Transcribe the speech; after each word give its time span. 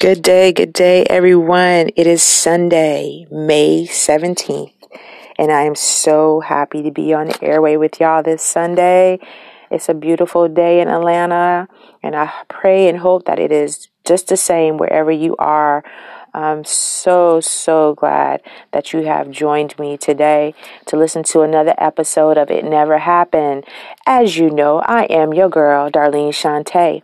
Good 0.00 0.22
day, 0.22 0.52
good 0.52 0.72
day, 0.72 1.04
everyone. 1.04 1.88
It 1.94 2.06
is 2.06 2.22
Sunday, 2.22 3.26
May 3.30 3.86
17th, 3.86 4.72
and 5.38 5.52
I 5.52 5.62
am 5.62 5.76
so 5.76 6.40
happy 6.40 6.82
to 6.82 6.90
be 6.90 7.14
on 7.14 7.28
the 7.28 7.42
airway 7.42 7.76
with 7.76 8.00
y'all 8.00 8.22
this 8.22 8.42
Sunday. 8.42 9.20
It's 9.70 9.88
a 9.88 9.94
beautiful 9.94 10.48
day 10.48 10.80
in 10.80 10.88
Atlanta, 10.88 11.68
and 12.02 12.16
I 12.16 12.32
pray 12.48 12.88
and 12.88 12.98
hope 12.98 13.26
that 13.26 13.38
it 13.38 13.52
is 13.52 13.88
just 14.04 14.28
the 14.28 14.36
same 14.36 14.78
wherever 14.78 15.12
you 15.12 15.36
are. 15.36 15.84
I'm 16.34 16.64
so, 16.64 17.40
so 17.40 17.94
glad 17.94 18.42
that 18.72 18.92
you 18.92 19.04
have 19.04 19.30
joined 19.30 19.78
me 19.78 19.96
today 19.96 20.54
to 20.86 20.96
listen 20.96 21.22
to 21.24 21.42
another 21.42 21.74
episode 21.78 22.36
of 22.36 22.50
It 22.50 22.64
Never 22.64 22.98
Happened. 22.98 23.64
As 24.06 24.36
you 24.36 24.50
know, 24.50 24.80
I 24.80 25.04
am 25.04 25.32
your 25.32 25.48
girl, 25.48 25.88
Darlene 25.88 26.30
Shante, 26.30 27.02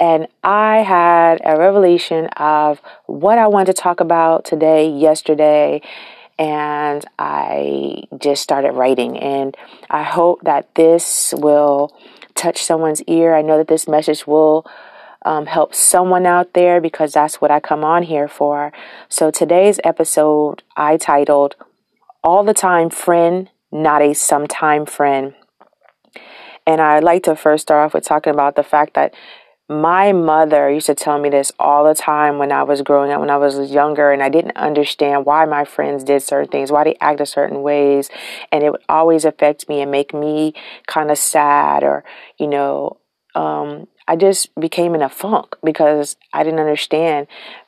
and 0.00 0.26
I 0.42 0.78
had 0.78 1.40
a 1.44 1.58
revelation 1.58 2.26
of 2.36 2.80
what 3.06 3.38
I 3.38 3.46
wanted 3.46 3.74
to 3.74 3.80
talk 3.80 4.00
about 4.00 4.44
today, 4.44 4.88
yesterday, 4.88 5.82
and 6.38 7.04
I 7.18 8.04
just 8.18 8.42
started 8.42 8.72
writing. 8.72 9.18
And 9.18 9.56
I 9.90 10.02
hope 10.02 10.42
that 10.42 10.74
this 10.74 11.32
will 11.36 11.96
touch 12.34 12.62
someone's 12.62 13.02
ear. 13.02 13.34
I 13.34 13.42
know 13.42 13.56
that 13.58 13.68
this 13.68 13.86
message 13.86 14.26
will 14.26 14.66
um, 15.24 15.46
help 15.46 15.74
someone 15.74 16.26
out 16.26 16.52
there 16.54 16.80
because 16.80 17.12
that's 17.12 17.40
what 17.40 17.50
I 17.50 17.60
come 17.60 17.84
on 17.84 18.02
here 18.02 18.28
for. 18.28 18.72
So 19.08 19.30
today's 19.30 19.80
episode 19.84 20.62
I 20.76 20.96
titled 20.96 21.54
All 22.22 22.44
the 22.44 22.54
Time 22.54 22.90
Friend, 22.90 23.48
Not 23.70 24.02
a 24.02 24.12
Sometime 24.12 24.86
Friend. 24.86 25.34
And 26.66 26.80
I'd 26.80 27.04
like 27.04 27.22
to 27.24 27.36
first 27.36 27.62
start 27.62 27.86
off 27.86 27.94
with 27.94 28.04
talking 28.04 28.32
about 28.32 28.56
the 28.56 28.62
fact 28.62 28.94
that 28.94 29.14
my 29.68 30.12
mother 30.12 30.70
used 30.70 30.86
to 30.86 30.94
tell 30.94 31.18
me 31.18 31.30
this 31.30 31.50
all 31.58 31.84
the 31.84 31.94
time 31.94 32.38
when 32.38 32.52
I 32.52 32.62
was 32.64 32.82
growing 32.82 33.10
up, 33.10 33.20
when 33.20 33.30
I 33.30 33.38
was 33.38 33.70
younger, 33.70 34.12
and 34.12 34.22
I 34.22 34.28
didn't 34.28 34.56
understand 34.56 35.24
why 35.24 35.44
my 35.46 35.64
friends 35.64 36.04
did 36.04 36.22
certain 36.22 36.50
things, 36.50 36.70
why 36.70 36.84
they 36.84 36.96
acted 37.00 37.28
certain 37.28 37.62
ways. 37.62 38.10
And 38.52 38.62
it 38.62 38.70
would 38.70 38.84
always 38.88 39.24
affect 39.24 39.68
me 39.68 39.80
and 39.80 39.90
make 39.90 40.12
me 40.12 40.54
kind 40.86 41.10
of 41.10 41.16
sad 41.16 41.82
or, 41.82 42.04
you 42.38 42.46
know, 42.46 42.98
um, 43.34 43.88
I 44.06 44.16
just 44.16 44.54
became 44.60 44.94
in 44.94 45.02
a 45.02 45.08
funk 45.08 45.56
because 45.64 46.16
I 46.32 46.44
didn't 46.44 46.60
understand. 46.60 47.26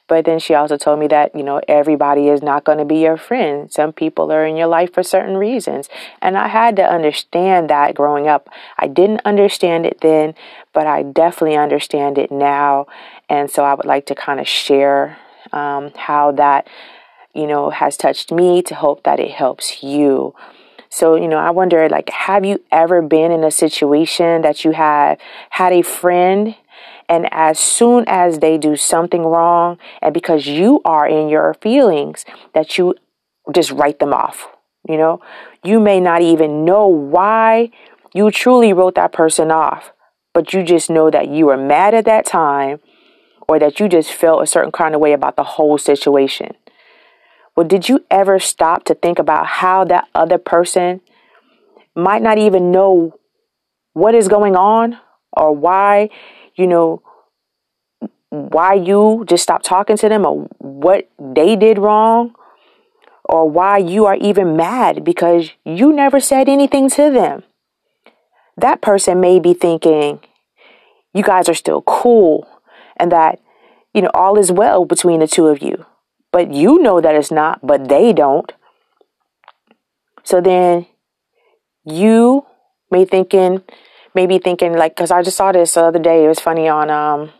But 0.08 0.24
then 0.24 0.38
she 0.38 0.54
also 0.54 0.76
told 0.76 1.00
me 1.00 1.08
that, 1.08 1.34
you 1.34 1.42
know, 1.42 1.60
everybody 1.66 2.28
is 2.28 2.40
not 2.42 2.64
going 2.64 2.78
to 2.78 2.84
be 2.84 2.98
your 2.98 3.16
friend. 3.16 3.70
Some 3.72 3.92
people 3.92 4.30
are 4.30 4.46
in 4.46 4.56
your 4.56 4.68
life 4.68 4.92
for 4.92 5.02
certain 5.02 5.36
reasons. 5.36 5.88
And 6.22 6.38
I 6.38 6.48
had 6.48 6.76
to 6.76 6.84
understand 6.84 7.68
that 7.70 7.94
growing 7.94 8.28
up. 8.28 8.48
I 8.78 8.86
didn't 8.86 9.22
understand 9.24 9.84
it 9.84 10.00
then, 10.02 10.34
but 10.72 10.86
I 10.86 11.02
definitely 11.02 11.56
understand 11.56 12.18
it 12.18 12.30
now. 12.30 12.86
And 13.28 13.50
so 13.50 13.64
I 13.64 13.74
would 13.74 13.86
like 13.86 14.06
to 14.06 14.14
kind 14.14 14.38
of 14.38 14.46
share 14.46 15.18
um, 15.52 15.90
how 15.96 16.32
that, 16.32 16.68
you 17.34 17.46
know, 17.46 17.70
has 17.70 17.96
touched 17.96 18.30
me 18.30 18.62
to 18.62 18.74
hope 18.76 19.02
that 19.02 19.18
it 19.18 19.32
helps 19.32 19.82
you. 19.82 20.34
So, 20.88 21.16
you 21.16 21.28
know, 21.28 21.38
I 21.38 21.50
wonder 21.50 21.88
like, 21.88 22.10
have 22.10 22.44
you 22.44 22.62
ever 22.70 23.02
been 23.02 23.32
in 23.32 23.42
a 23.42 23.50
situation 23.50 24.42
that 24.42 24.64
you 24.64 24.70
have 24.70 25.18
had 25.50 25.72
a 25.72 25.82
friend 25.82 26.54
and 27.08 27.28
as 27.32 27.58
soon 27.58 28.04
as 28.06 28.38
they 28.38 28.58
do 28.58 28.76
something 28.76 29.22
wrong, 29.22 29.78
and 30.02 30.12
because 30.12 30.46
you 30.46 30.80
are 30.84 31.06
in 31.06 31.28
your 31.28 31.54
feelings, 31.54 32.24
that 32.54 32.78
you 32.78 32.94
just 33.54 33.70
write 33.70 33.98
them 33.98 34.12
off. 34.12 34.48
You 34.88 34.96
know, 34.96 35.20
you 35.64 35.80
may 35.80 36.00
not 36.00 36.22
even 36.22 36.64
know 36.64 36.86
why 36.86 37.70
you 38.14 38.30
truly 38.30 38.72
wrote 38.72 38.94
that 38.94 39.12
person 39.12 39.50
off, 39.50 39.92
but 40.32 40.52
you 40.52 40.62
just 40.62 40.88
know 40.88 41.10
that 41.10 41.28
you 41.28 41.46
were 41.46 41.56
mad 41.56 41.94
at 41.94 42.04
that 42.04 42.24
time 42.26 42.78
or 43.48 43.58
that 43.58 43.80
you 43.80 43.88
just 43.88 44.12
felt 44.12 44.42
a 44.42 44.46
certain 44.46 44.72
kind 44.72 44.94
of 44.94 45.00
way 45.00 45.12
about 45.12 45.36
the 45.36 45.44
whole 45.44 45.78
situation. 45.78 46.52
Well, 47.56 47.66
did 47.66 47.88
you 47.88 48.04
ever 48.10 48.38
stop 48.38 48.84
to 48.84 48.94
think 48.94 49.18
about 49.18 49.46
how 49.46 49.84
that 49.84 50.08
other 50.14 50.38
person 50.38 51.00
might 51.94 52.22
not 52.22 52.38
even 52.38 52.70
know 52.70 53.18
what 53.94 54.14
is 54.14 54.28
going 54.28 54.54
on 54.54 54.98
or 55.32 55.52
why 55.52 56.10
you 56.56 56.66
know, 56.66 57.02
why 58.30 58.74
you 58.74 59.24
just 59.28 59.42
stopped 59.42 59.64
talking 59.64 59.96
to 59.96 60.08
them 60.08 60.26
or 60.26 60.48
what 60.58 61.08
they 61.18 61.56
did 61.56 61.78
wrong 61.78 62.34
or 63.24 63.48
why 63.48 63.78
you 63.78 64.06
are 64.06 64.16
even 64.16 64.56
mad 64.56 65.04
because 65.04 65.50
you 65.64 65.92
never 65.92 66.20
said 66.20 66.48
anything 66.48 66.90
to 66.90 67.10
them. 67.10 67.42
That 68.56 68.80
person 68.80 69.20
may 69.20 69.38
be 69.38 69.54
thinking 69.54 70.20
you 71.12 71.22
guys 71.22 71.48
are 71.48 71.54
still 71.54 71.82
cool 71.82 72.46
and 72.96 73.12
that, 73.12 73.40
you 73.94 74.02
know, 74.02 74.10
all 74.14 74.38
is 74.38 74.52
well 74.52 74.84
between 74.84 75.20
the 75.20 75.26
two 75.26 75.46
of 75.46 75.62
you. 75.62 75.84
But 76.32 76.52
you 76.52 76.78
know 76.80 77.00
that 77.00 77.14
it's 77.14 77.30
not, 77.30 77.66
but 77.66 77.88
they 77.88 78.12
don't. 78.12 78.52
So 80.22 80.40
then 80.40 80.86
you 81.84 82.46
may 82.90 83.04
thinking 83.04 83.62
maybe 84.16 84.38
thinking 84.38 84.74
like 84.76 84.96
because 84.96 85.12
I 85.12 85.22
just 85.22 85.36
saw 85.36 85.52
this 85.52 85.74
the 85.74 85.84
other 85.84 86.00
day. 86.00 86.24
It 86.24 86.28
was 86.28 86.40
funny 86.40 86.68
on 86.68 86.90
um 86.90 87.30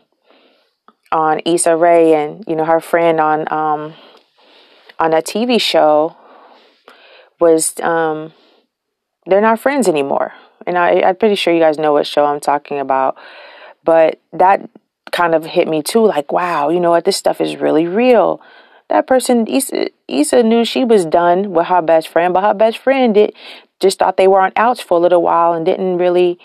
on 1.11 1.41
Issa 1.45 1.75
Rae 1.75 2.13
and 2.13 2.45
you 2.47 2.55
know 2.55 2.63
her 2.63 2.79
friend 2.79 3.19
on 3.19 3.51
um 3.51 3.95
on 4.99 5.13
a 5.13 5.21
TV 5.21 5.59
show 5.59 6.15
was 7.39 7.77
um 7.81 8.31
they're 9.25 9.41
not 9.41 9.59
friends 9.59 9.89
anymore. 9.89 10.33
And 10.65 10.77
I, 10.77 11.01
I'm 11.01 11.15
pretty 11.15 11.35
sure 11.35 11.53
you 11.53 11.59
guys 11.59 11.77
know 11.77 11.93
what 11.93 12.07
show 12.07 12.25
I'm 12.25 12.39
talking 12.39 12.79
about. 12.79 13.17
But 13.83 14.19
that 14.33 14.69
kind 15.11 15.33
of 15.33 15.45
hit 15.45 15.67
me 15.67 15.81
too, 15.81 16.05
like, 16.05 16.31
wow, 16.31 16.69
you 16.69 16.79
know 16.79 16.91
what, 16.91 17.05
this 17.05 17.15
stuff 17.15 17.39
is 17.39 17.55
really 17.57 17.87
real. 17.87 18.41
That 18.89 19.07
person, 19.07 19.47
Issa, 19.47 19.89
Issa 20.07 20.43
knew 20.43 20.65
she 20.65 20.83
was 20.83 21.05
done 21.05 21.51
with 21.51 21.67
her 21.67 21.81
best 21.81 22.07
friend, 22.09 22.33
but 22.33 22.43
her 22.43 22.53
best 22.53 22.77
friend 22.77 23.13
did 23.13 23.33
just 23.79 23.99
thought 23.99 24.17
they 24.17 24.27
were 24.27 24.41
on 24.41 24.51
outs 24.55 24.81
for 24.81 24.97
a 24.97 25.01
little 25.01 25.21
while 25.21 25.53
and 25.53 25.65
didn't 25.65 25.97
really 25.97 26.39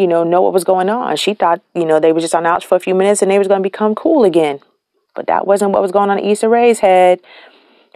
you 0.00 0.06
know, 0.06 0.24
know 0.24 0.40
what 0.40 0.54
was 0.54 0.64
going 0.64 0.88
on. 0.88 1.14
She 1.18 1.34
thought, 1.34 1.60
you 1.74 1.84
know, 1.84 2.00
they 2.00 2.10
were 2.10 2.20
just 2.20 2.34
on 2.34 2.44
the 2.44 2.48
outs 2.48 2.64
for 2.64 2.74
a 2.74 2.80
few 2.80 2.94
minutes 2.94 3.20
and 3.20 3.30
they 3.30 3.38
was 3.38 3.48
going 3.48 3.60
to 3.60 3.62
become 3.62 3.94
cool 3.94 4.24
again. 4.24 4.60
But 5.14 5.26
that 5.26 5.46
wasn't 5.46 5.72
what 5.72 5.82
was 5.82 5.92
going 5.92 6.08
on 6.08 6.18
in 6.18 6.24
Issa 6.24 6.48
Rae's 6.48 6.78
head 6.78 7.20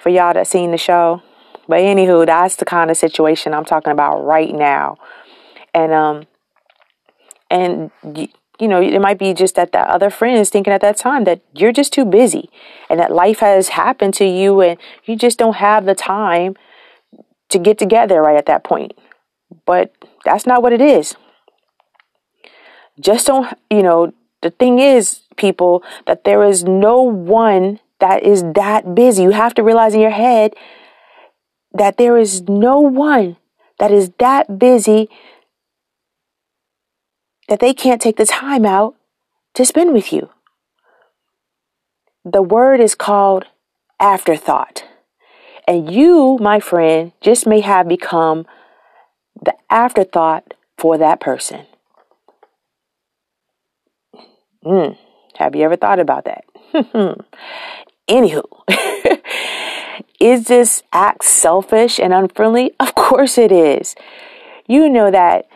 for 0.03 0.11
y'all 0.11 0.35
that 0.35 0.47
seen 0.47 0.71
the 0.71 0.77
show. 0.77 1.23
But 1.67 1.79
anywho, 1.79 2.27
that's 2.27 2.57
the 2.57 2.67
kind 2.67 2.91
of 2.91 2.99
situation 2.99 3.55
I'm 3.55 3.65
talking 3.65 3.91
about 3.91 4.23
right 4.23 4.55
now. 4.55 4.99
And 5.73 5.93
um 5.95 6.27
and 7.51 7.91
you 8.61 8.69
know, 8.69 8.83
it 8.83 9.01
might 9.01 9.19
be 9.19 9.33
just 9.33 9.55
that 9.55 9.73
that 9.73 9.89
other 9.89 10.11
friend 10.11 10.39
is 10.39 10.51
thinking 10.51 10.75
at 10.75 10.83
that 10.83 10.99
time 10.99 11.25
that 11.25 11.41
you're 11.55 11.73
just 11.73 11.93
too 11.93 12.05
busy 12.05 12.51
and 12.91 13.01
that 13.01 13.13
life 13.13 13.39
has 13.39 13.71
happened 13.71 14.13
to 14.15 14.27
you 14.27 14.61
and 14.61 14.79
you 15.07 15.17
just 15.17 15.39
don't 15.39 15.57
have 15.57 15.87
the 15.87 15.95
time 15.95 16.55
to 17.49 17.59
get 17.59 17.79
together 17.79 18.21
right 18.21 18.37
at 18.37 18.47
that 18.47 18.63
point. 18.63 18.93
But 19.65 19.95
that's 20.27 20.47
not 20.47 20.63
what 20.63 20.75
it 20.75 20.83
is 20.83 21.17
just 23.01 23.27
don't, 23.27 23.57
you 23.71 23.83
know, 23.83 24.13
the 24.43 24.51
thing 24.51 24.79
is, 24.79 25.21
people, 25.37 25.83
that 26.07 26.25
there 26.25 26.45
is 26.45 26.65
no 26.65 27.03
one 27.03 27.81
that 28.01 28.23
is 28.23 28.43
that 28.55 28.95
busy. 28.95 29.23
You 29.23 29.31
have 29.31 29.55
to 29.55 29.63
realize 29.63 29.95
in 29.95 30.01
your 30.01 30.11
head 30.11 30.55
that 31.73 31.97
there 31.97 32.17
is 32.17 32.43
no 32.43 32.81
one 32.81 33.37
that 33.79 33.91
is 33.91 34.11
that 34.19 34.59
busy 34.59 35.09
that 37.49 37.61
they 37.61 37.75
can't 37.75 38.01
take 38.01 38.17
the 38.17 38.27
time 38.27 38.65
out 38.65 38.95
to 39.55 39.65
spend 39.65 39.93
with 39.93 40.13
you. 40.13 40.31
The 42.25 42.43
word 42.43 42.81
is 42.81 42.95
called 42.95 43.47
afterthought. 44.01 44.85
And 45.67 45.91
you, 45.91 46.39
my 46.41 46.61
friend, 46.61 47.13
just 47.21 47.47
may 47.47 47.61
have 47.61 47.89
become 47.89 48.47
the 49.43 49.55
afterthought 49.71 50.55
for 50.77 50.99
that 50.99 51.21
person. 51.21 51.67
Mm, 54.65 54.97
have 55.37 55.55
you 55.55 55.63
ever 55.63 55.77
thought 55.77 56.01
about 56.01 56.25
that? 56.25 56.45
Anywho, 58.09 58.45
is 60.21 60.45
this 60.45 60.83
act 60.93 61.25
selfish 61.25 61.99
and 61.99 62.13
unfriendly? 62.13 62.73
Of 62.81 62.95
course 62.95 63.39
it 63.39 63.53
is. 63.53 63.95
You 64.67 64.89
know 64.89 65.11
that 65.11 65.47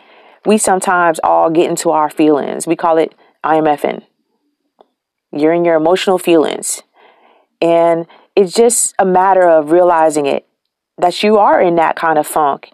we 0.45 0.57
sometimes 0.57 1.19
all 1.23 1.49
get 1.49 1.69
into 1.69 1.89
our 1.89 2.09
feelings. 2.09 2.67
We 2.67 2.75
call 2.75 2.97
it 2.97 3.13
IMFing. 3.43 4.03
You're 5.31 5.53
in 5.53 5.65
your 5.65 5.75
emotional 5.75 6.17
feelings. 6.17 6.81
And 7.61 8.07
it's 8.35 8.53
just 8.53 8.95
a 8.99 9.05
matter 9.05 9.47
of 9.47 9.71
realizing 9.71 10.25
it 10.25 10.47
that 10.97 11.23
you 11.23 11.37
are 11.37 11.61
in 11.61 11.75
that 11.75 11.95
kind 11.95 12.17
of 12.17 12.27
funk. 12.27 12.69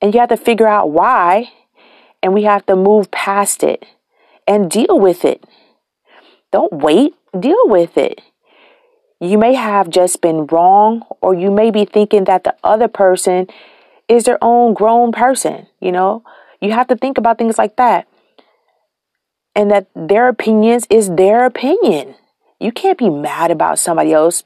And 0.00 0.12
you 0.12 0.20
have 0.20 0.28
to 0.30 0.36
figure 0.36 0.66
out 0.66 0.90
why. 0.90 1.52
And 2.22 2.32
we 2.32 2.44
have 2.44 2.66
to 2.66 2.76
move 2.76 3.10
past 3.10 3.62
it 3.62 3.84
and 4.46 4.70
deal 4.70 4.98
with 4.98 5.24
it. 5.24 5.44
Don't 6.54 6.72
wait, 6.72 7.14
deal 7.36 7.64
with 7.64 7.98
it. 7.98 8.20
You 9.18 9.38
may 9.38 9.54
have 9.54 9.90
just 9.90 10.20
been 10.20 10.46
wrong, 10.46 11.02
or 11.20 11.34
you 11.34 11.50
may 11.50 11.72
be 11.72 11.84
thinking 11.84 12.22
that 12.26 12.44
the 12.44 12.54
other 12.62 12.86
person 12.86 13.48
is 14.06 14.22
their 14.22 14.38
own 14.40 14.72
grown 14.72 15.10
person. 15.10 15.66
You 15.80 15.90
know, 15.90 16.22
you 16.60 16.70
have 16.70 16.86
to 16.86 16.96
think 16.96 17.18
about 17.18 17.38
things 17.38 17.58
like 17.58 17.74
that. 17.74 18.06
And 19.56 19.68
that 19.72 19.88
their 19.96 20.28
opinions 20.28 20.86
is 20.88 21.10
their 21.10 21.44
opinion. 21.44 22.14
You 22.60 22.70
can't 22.70 22.98
be 22.98 23.10
mad 23.10 23.50
about 23.50 23.80
somebody 23.80 24.12
else 24.12 24.44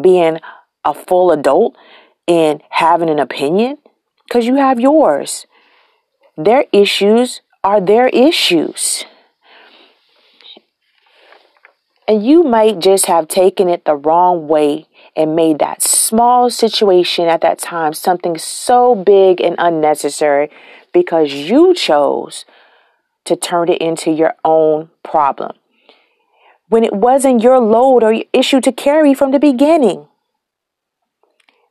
being 0.00 0.38
a 0.84 0.94
full 0.94 1.32
adult 1.32 1.76
and 2.28 2.62
having 2.70 3.10
an 3.10 3.18
opinion 3.18 3.78
because 4.28 4.46
you 4.46 4.54
have 4.54 4.78
yours. 4.78 5.44
Their 6.36 6.66
issues 6.70 7.40
are 7.64 7.80
their 7.80 8.06
issues. 8.10 9.04
And 12.08 12.24
you 12.24 12.42
might 12.42 12.78
just 12.78 13.04
have 13.04 13.28
taken 13.28 13.68
it 13.68 13.84
the 13.84 13.94
wrong 13.94 14.48
way 14.48 14.88
and 15.14 15.36
made 15.36 15.58
that 15.58 15.82
small 15.82 16.48
situation 16.48 17.28
at 17.28 17.42
that 17.42 17.58
time 17.58 17.92
something 17.92 18.38
so 18.38 18.94
big 18.94 19.42
and 19.42 19.54
unnecessary 19.58 20.50
because 20.94 21.34
you 21.34 21.74
chose 21.74 22.46
to 23.26 23.36
turn 23.36 23.68
it 23.68 23.82
into 23.82 24.10
your 24.10 24.34
own 24.42 24.88
problem 25.02 25.52
when 26.68 26.82
it 26.82 26.94
wasn't 26.94 27.42
your 27.42 27.58
load 27.58 28.02
or 28.02 28.22
issue 28.32 28.60
to 28.62 28.72
carry 28.72 29.12
from 29.12 29.30
the 29.30 29.38
beginning. 29.38 30.08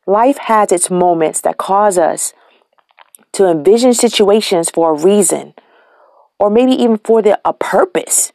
Life 0.06 0.38
has 0.38 0.72
its 0.72 0.92
moments 0.92 1.42
that 1.42 1.57
cause 1.57 1.98
us 1.98 2.34
to 3.34 3.48
envision 3.48 3.94
situations 3.94 4.69
for 4.69 4.92
a 4.92 5.00
reason 5.00 5.56
or 6.39 6.51
maybe 6.51 6.72
even 6.72 7.00
for 7.00 7.24
the, 7.24 7.39
a 7.44 7.54
purpose 7.54 8.31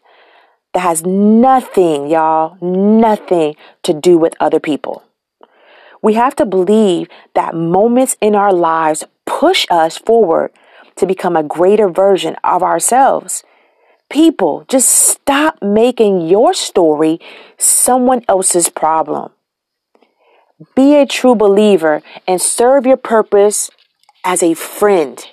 that 0.75 0.81
has 0.81 1.05
nothing, 1.05 2.09
y'all, 2.09 2.57
nothing 2.61 3.57
to 3.83 3.93
do 3.93 4.19
with 4.19 4.35
other 4.41 4.61
people. 4.61 5.03
We 6.03 6.15
have 6.15 6.35
to 6.37 6.47
believe 6.47 7.09
that 7.35 7.55
moments 7.55 8.17
in 8.21 8.35
our 8.35 8.53
lives 8.53 9.05
push 9.27 9.67
us 9.71 9.99
forward 9.99 10.51
to 10.97 11.07
become 11.07 11.37
a 11.37 11.43
greater 11.43 11.89
version 11.89 12.37
of 12.43 12.63
ourselves. 12.63 13.45
People, 14.11 14.65
just 14.69 14.89
stop 14.89 15.63
making 15.63 16.27
your 16.27 16.53
story 16.53 17.19
someone 17.57 18.25
else's 18.29 18.69
problem. 18.69 19.31
Be 20.75 20.97
a 20.97 21.07
true 21.07 21.35
believer 21.35 22.03
and 22.27 22.41
serve 22.41 22.87
your 22.87 22.97
purpose 22.97 23.71
as 24.25 24.43
a 24.43 24.55
friend, 24.55 25.25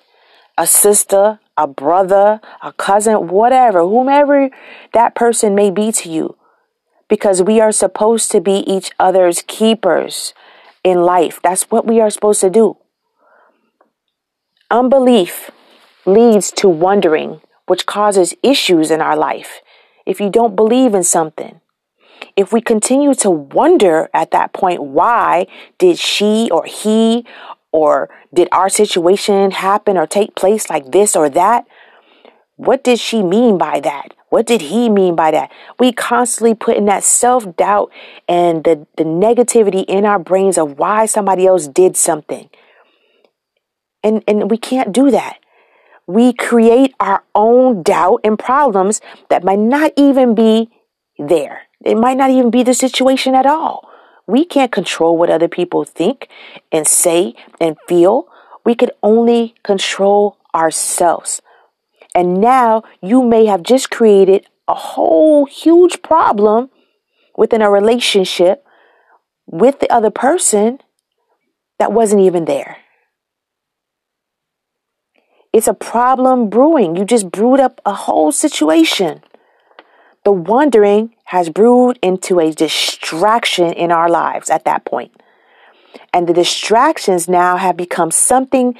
a 0.57 0.65
sister, 0.65 1.39
a 1.59 1.67
brother, 1.67 2.39
a 2.63 2.71
cousin, 2.73 3.27
whatever, 3.27 3.81
whomever 3.81 4.49
that 4.93 5.13
person 5.13 5.53
may 5.53 5.69
be 5.69 5.91
to 5.91 6.09
you. 6.09 6.37
Because 7.09 7.43
we 7.43 7.59
are 7.59 7.73
supposed 7.73 8.31
to 8.31 8.39
be 8.39 8.59
each 8.65 8.91
other's 8.97 9.43
keepers 9.45 10.33
in 10.83 11.01
life. 11.01 11.39
That's 11.43 11.63
what 11.63 11.85
we 11.85 11.99
are 11.99 12.09
supposed 12.09 12.39
to 12.41 12.49
do. 12.49 12.77
Unbelief 14.71 15.51
leads 16.05 16.51
to 16.53 16.69
wondering, 16.69 17.41
which 17.67 17.85
causes 17.85 18.33
issues 18.41 18.89
in 18.89 19.01
our 19.01 19.17
life. 19.17 19.59
If 20.05 20.21
you 20.21 20.29
don't 20.29 20.55
believe 20.55 20.93
in 20.93 21.03
something, 21.03 21.59
if 22.37 22.53
we 22.53 22.61
continue 22.61 23.13
to 23.15 23.29
wonder 23.29 24.09
at 24.13 24.31
that 24.31 24.53
point, 24.53 24.81
why 24.81 25.47
did 25.77 25.99
she 25.99 26.49
or 26.51 26.63
he 26.63 27.25
or 27.71 28.09
did 28.33 28.47
our 28.51 28.69
situation 28.69 29.51
happen 29.51 29.97
or 29.97 30.07
take 30.07 30.35
place 30.35 30.69
like 30.69 30.91
this 30.91 31.15
or 31.15 31.29
that? 31.29 31.65
What 32.55 32.83
did 32.83 32.99
she 32.99 33.23
mean 33.23 33.57
by 33.57 33.79
that? 33.79 34.13
What 34.29 34.45
did 34.45 34.61
he 34.61 34.89
mean 34.89 35.15
by 35.15 35.31
that? 35.31 35.51
We 35.79 35.91
constantly 35.91 36.53
put 36.53 36.77
in 36.77 36.85
that 36.85 37.03
self 37.03 37.55
doubt 37.55 37.91
and 38.27 38.63
the, 38.63 38.85
the 38.97 39.03
negativity 39.03 39.85
in 39.87 40.05
our 40.05 40.19
brains 40.19 40.57
of 40.57 40.77
why 40.77 41.05
somebody 41.05 41.47
else 41.47 41.67
did 41.67 41.97
something. 41.97 42.49
And, 44.03 44.23
and 44.27 44.49
we 44.51 44.57
can't 44.57 44.93
do 44.93 45.09
that. 45.11 45.39
We 46.05 46.33
create 46.33 46.93
our 46.99 47.23
own 47.35 47.83
doubt 47.83 48.21
and 48.23 48.37
problems 48.37 49.01
that 49.29 49.43
might 49.43 49.59
not 49.59 49.93
even 49.95 50.35
be 50.35 50.69
there. 51.17 51.63
It 51.83 51.95
might 51.95 52.17
not 52.17 52.29
even 52.29 52.51
be 52.51 52.63
the 52.63 52.73
situation 52.73 53.35
at 53.35 53.45
all. 53.45 53.88
We 54.29 54.45
can't 54.45 54.71
control 54.71 55.17
what 55.17 55.31
other 55.31 55.47
people 55.47 55.83
think 55.83 56.29
and 56.71 56.85
say 56.85 57.33
and 57.59 57.77
feel. 57.87 58.27
We 58.63 58.75
could 58.75 58.91
only 59.01 59.55
control 59.63 60.37
ourselves. 60.53 61.41
And 62.13 62.39
now 62.39 62.83
you 63.01 63.23
may 63.23 63.45
have 63.45 63.63
just 63.63 63.89
created 63.89 64.45
a 64.67 64.75
whole 64.75 65.45
huge 65.45 66.03
problem 66.03 66.69
within 67.35 67.63
a 67.63 67.71
relationship 67.71 68.63
with 69.47 69.79
the 69.79 69.89
other 69.89 70.11
person 70.11 70.77
that 71.79 71.91
wasn't 71.91 72.21
even 72.21 72.45
there. 72.45 72.77
It's 75.51 75.67
a 75.67 75.73
problem 75.73 76.51
brewing. 76.51 76.95
You 76.95 77.03
just 77.03 77.31
brewed 77.31 77.59
up 77.59 77.81
a 77.83 77.93
whole 77.93 78.31
situation. 78.31 79.23
The 80.23 80.31
wondering 80.31 81.15
has 81.29 81.47
brewed 81.51 81.99
into 82.01 82.39
a 82.39 82.51
distraction 82.51 83.71
in 83.71 83.91
our 83.91 84.09
lives 84.09 84.49
at 84.49 84.65
that 84.65 84.83
point. 84.83 85.11
And 86.11 86.27
the 86.27 86.33
distractions 86.33 87.29
now 87.29 87.55
have 87.57 87.77
become 87.77 88.09
something 88.09 88.75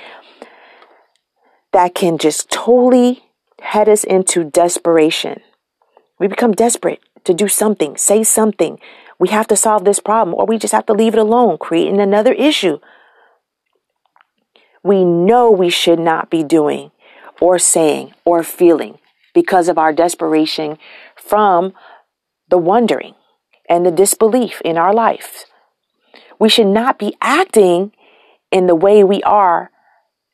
that 1.73 1.93
can 1.93 2.17
just 2.17 2.49
totally 2.49 3.21
head 3.61 3.87
us 3.87 4.03
into 4.03 4.43
desperation. 4.43 5.41
We 6.17 6.25
become 6.25 6.53
desperate 6.53 7.01
to 7.25 7.35
do 7.35 7.47
something, 7.47 7.97
say 7.97 8.23
something. 8.23 8.79
We 9.19 9.29
have 9.29 9.45
to 9.49 9.55
solve 9.55 9.85
this 9.85 9.99
problem, 9.99 10.33
or 10.33 10.47
we 10.47 10.57
just 10.57 10.73
have 10.73 10.87
to 10.87 10.93
leave 10.93 11.13
it 11.13 11.19
alone, 11.19 11.59
creating 11.59 11.99
another 11.99 12.33
issue. 12.33 12.79
We 14.83 15.05
know 15.05 15.51
we 15.51 15.69
should 15.69 15.99
not 15.99 16.31
be 16.31 16.41
doing, 16.41 16.89
or 17.39 17.59
saying, 17.59 18.15
or 18.25 18.41
feeling 18.41 18.97
because 19.35 19.67
of 19.69 19.77
our 19.77 19.93
desperation 19.93 20.79
from 21.15 21.73
the 22.49 22.57
wondering 22.57 23.15
and 23.67 23.85
the 23.85 23.91
disbelief 23.91 24.61
in 24.61 24.77
our 24.77 24.93
life. 24.93 25.45
We 26.39 26.49
should 26.49 26.67
not 26.67 26.97
be 26.97 27.15
acting 27.21 27.91
in 28.51 28.67
the 28.67 28.75
way 28.75 29.03
we 29.03 29.21
are 29.23 29.71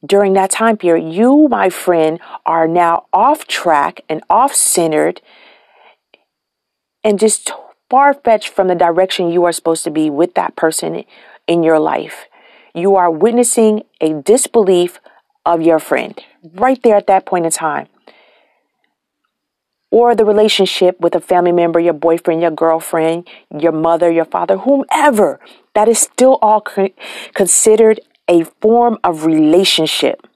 during 0.06 0.34
that 0.34 0.52
time 0.52 0.78
period. 0.78 1.14
You, 1.14 1.48
my 1.50 1.70
friend, 1.70 2.20
are 2.46 2.68
now 2.68 3.08
off 3.12 3.48
track 3.48 4.02
and 4.08 4.24
off 4.30 4.54
centered 4.54 5.22
and 7.04 7.20
just 7.20 7.52
far 7.90 8.14
fetched 8.14 8.50
from 8.50 8.68
the 8.68 8.76
direction 8.76 9.30
you 9.30 9.44
are 9.46 9.52
supposed 9.52 9.84
to 9.84 9.92
be 9.92 10.10
with 10.10 10.34
that 10.36 10.56
person 10.56 11.04
in 11.48 11.64
your 11.64 11.80
life. 11.80 12.26
You 12.74 12.96
are 12.96 13.12
witnessing 13.12 13.84
a 14.02 14.22
disbelief 14.22 15.00
of 15.46 15.62
your 15.62 15.80
friend 15.80 16.20
right 16.54 16.82
there 16.84 16.96
at 16.96 17.08
that 17.08 17.26
point 17.26 17.46
in 17.46 17.52
time 17.52 17.88
or 19.96 20.14
the 20.14 20.26
relationship 20.26 21.00
with 21.00 21.16
a 21.16 21.22
family 21.22 21.54
member, 21.54 21.80
your 21.80 21.94
boyfriend, 21.94 22.42
your 22.42 22.52
girlfriend, 22.52 23.26
your 23.58 23.72
mother, 23.72 24.12
your 24.12 24.26
father, 24.26 24.58
whomever, 24.58 25.40
that 25.74 25.88
is 25.88 25.98
still 25.98 26.38
all 26.42 26.62
considered 27.34 28.02
a 28.28 28.44
form 28.60 28.98
of 29.06 29.26
relationship. 29.26 30.28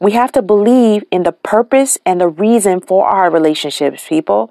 We 0.00 0.12
have 0.12 0.32
to 0.32 0.40
believe 0.40 1.04
in 1.10 1.24
the 1.24 1.32
purpose 1.32 1.98
and 2.06 2.22
the 2.22 2.28
reason 2.28 2.80
for 2.80 3.06
our 3.06 3.30
relationships, 3.30 4.08
people. 4.08 4.50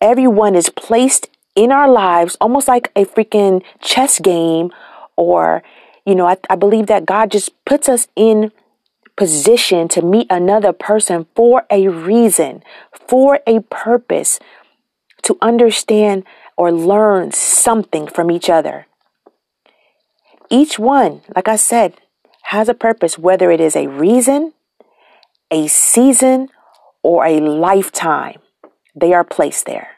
Everyone 0.00 0.54
is 0.54 0.70
placed 0.70 1.28
in 1.54 1.72
our 1.72 1.90
lives 1.90 2.38
almost 2.40 2.68
like 2.68 2.90
a 2.96 3.04
freaking 3.04 3.62
chess 3.82 4.18
game, 4.18 4.70
or, 5.14 5.62
you 6.06 6.14
know, 6.14 6.26
I, 6.26 6.38
I 6.48 6.56
believe 6.56 6.86
that 6.86 7.04
God 7.04 7.30
just 7.30 7.52
puts 7.66 7.86
us 7.86 8.08
in 8.16 8.50
position 9.16 9.88
to 9.88 10.02
meet 10.02 10.26
another 10.30 10.72
person 10.72 11.26
for 11.34 11.64
a 11.70 11.88
reason, 11.88 12.62
for 13.08 13.40
a 13.46 13.60
purpose, 13.60 14.38
to 15.22 15.38
understand 15.40 16.24
or 16.56 16.72
learn 16.72 17.32
something 17.32 18.06
from 18.06 18.30
each 18.30 18.50
other. 18.50 18.86
Each 20.50 20.78
one, 20.78 21.22
like 21.34 21.48
I 21.48 21.56
said, 21.56 21.94
has 22.44 22.68
a 22.68 22.74
purpose, 22.74 23.18
whether 23.18 23.50
it 23.50 23.60
is 23.60 23.74
a 23.74 23.88
reason, 23.88 24.52
a 25.50 25.66
season, 25.66 26.48
or 27.02 27.24
a 27.24 27.40
lifetime. 27.40 28.40
They 28.94 29.12
are 29.12 29.24
placed 29.24 29.66
there. 29.66 29.88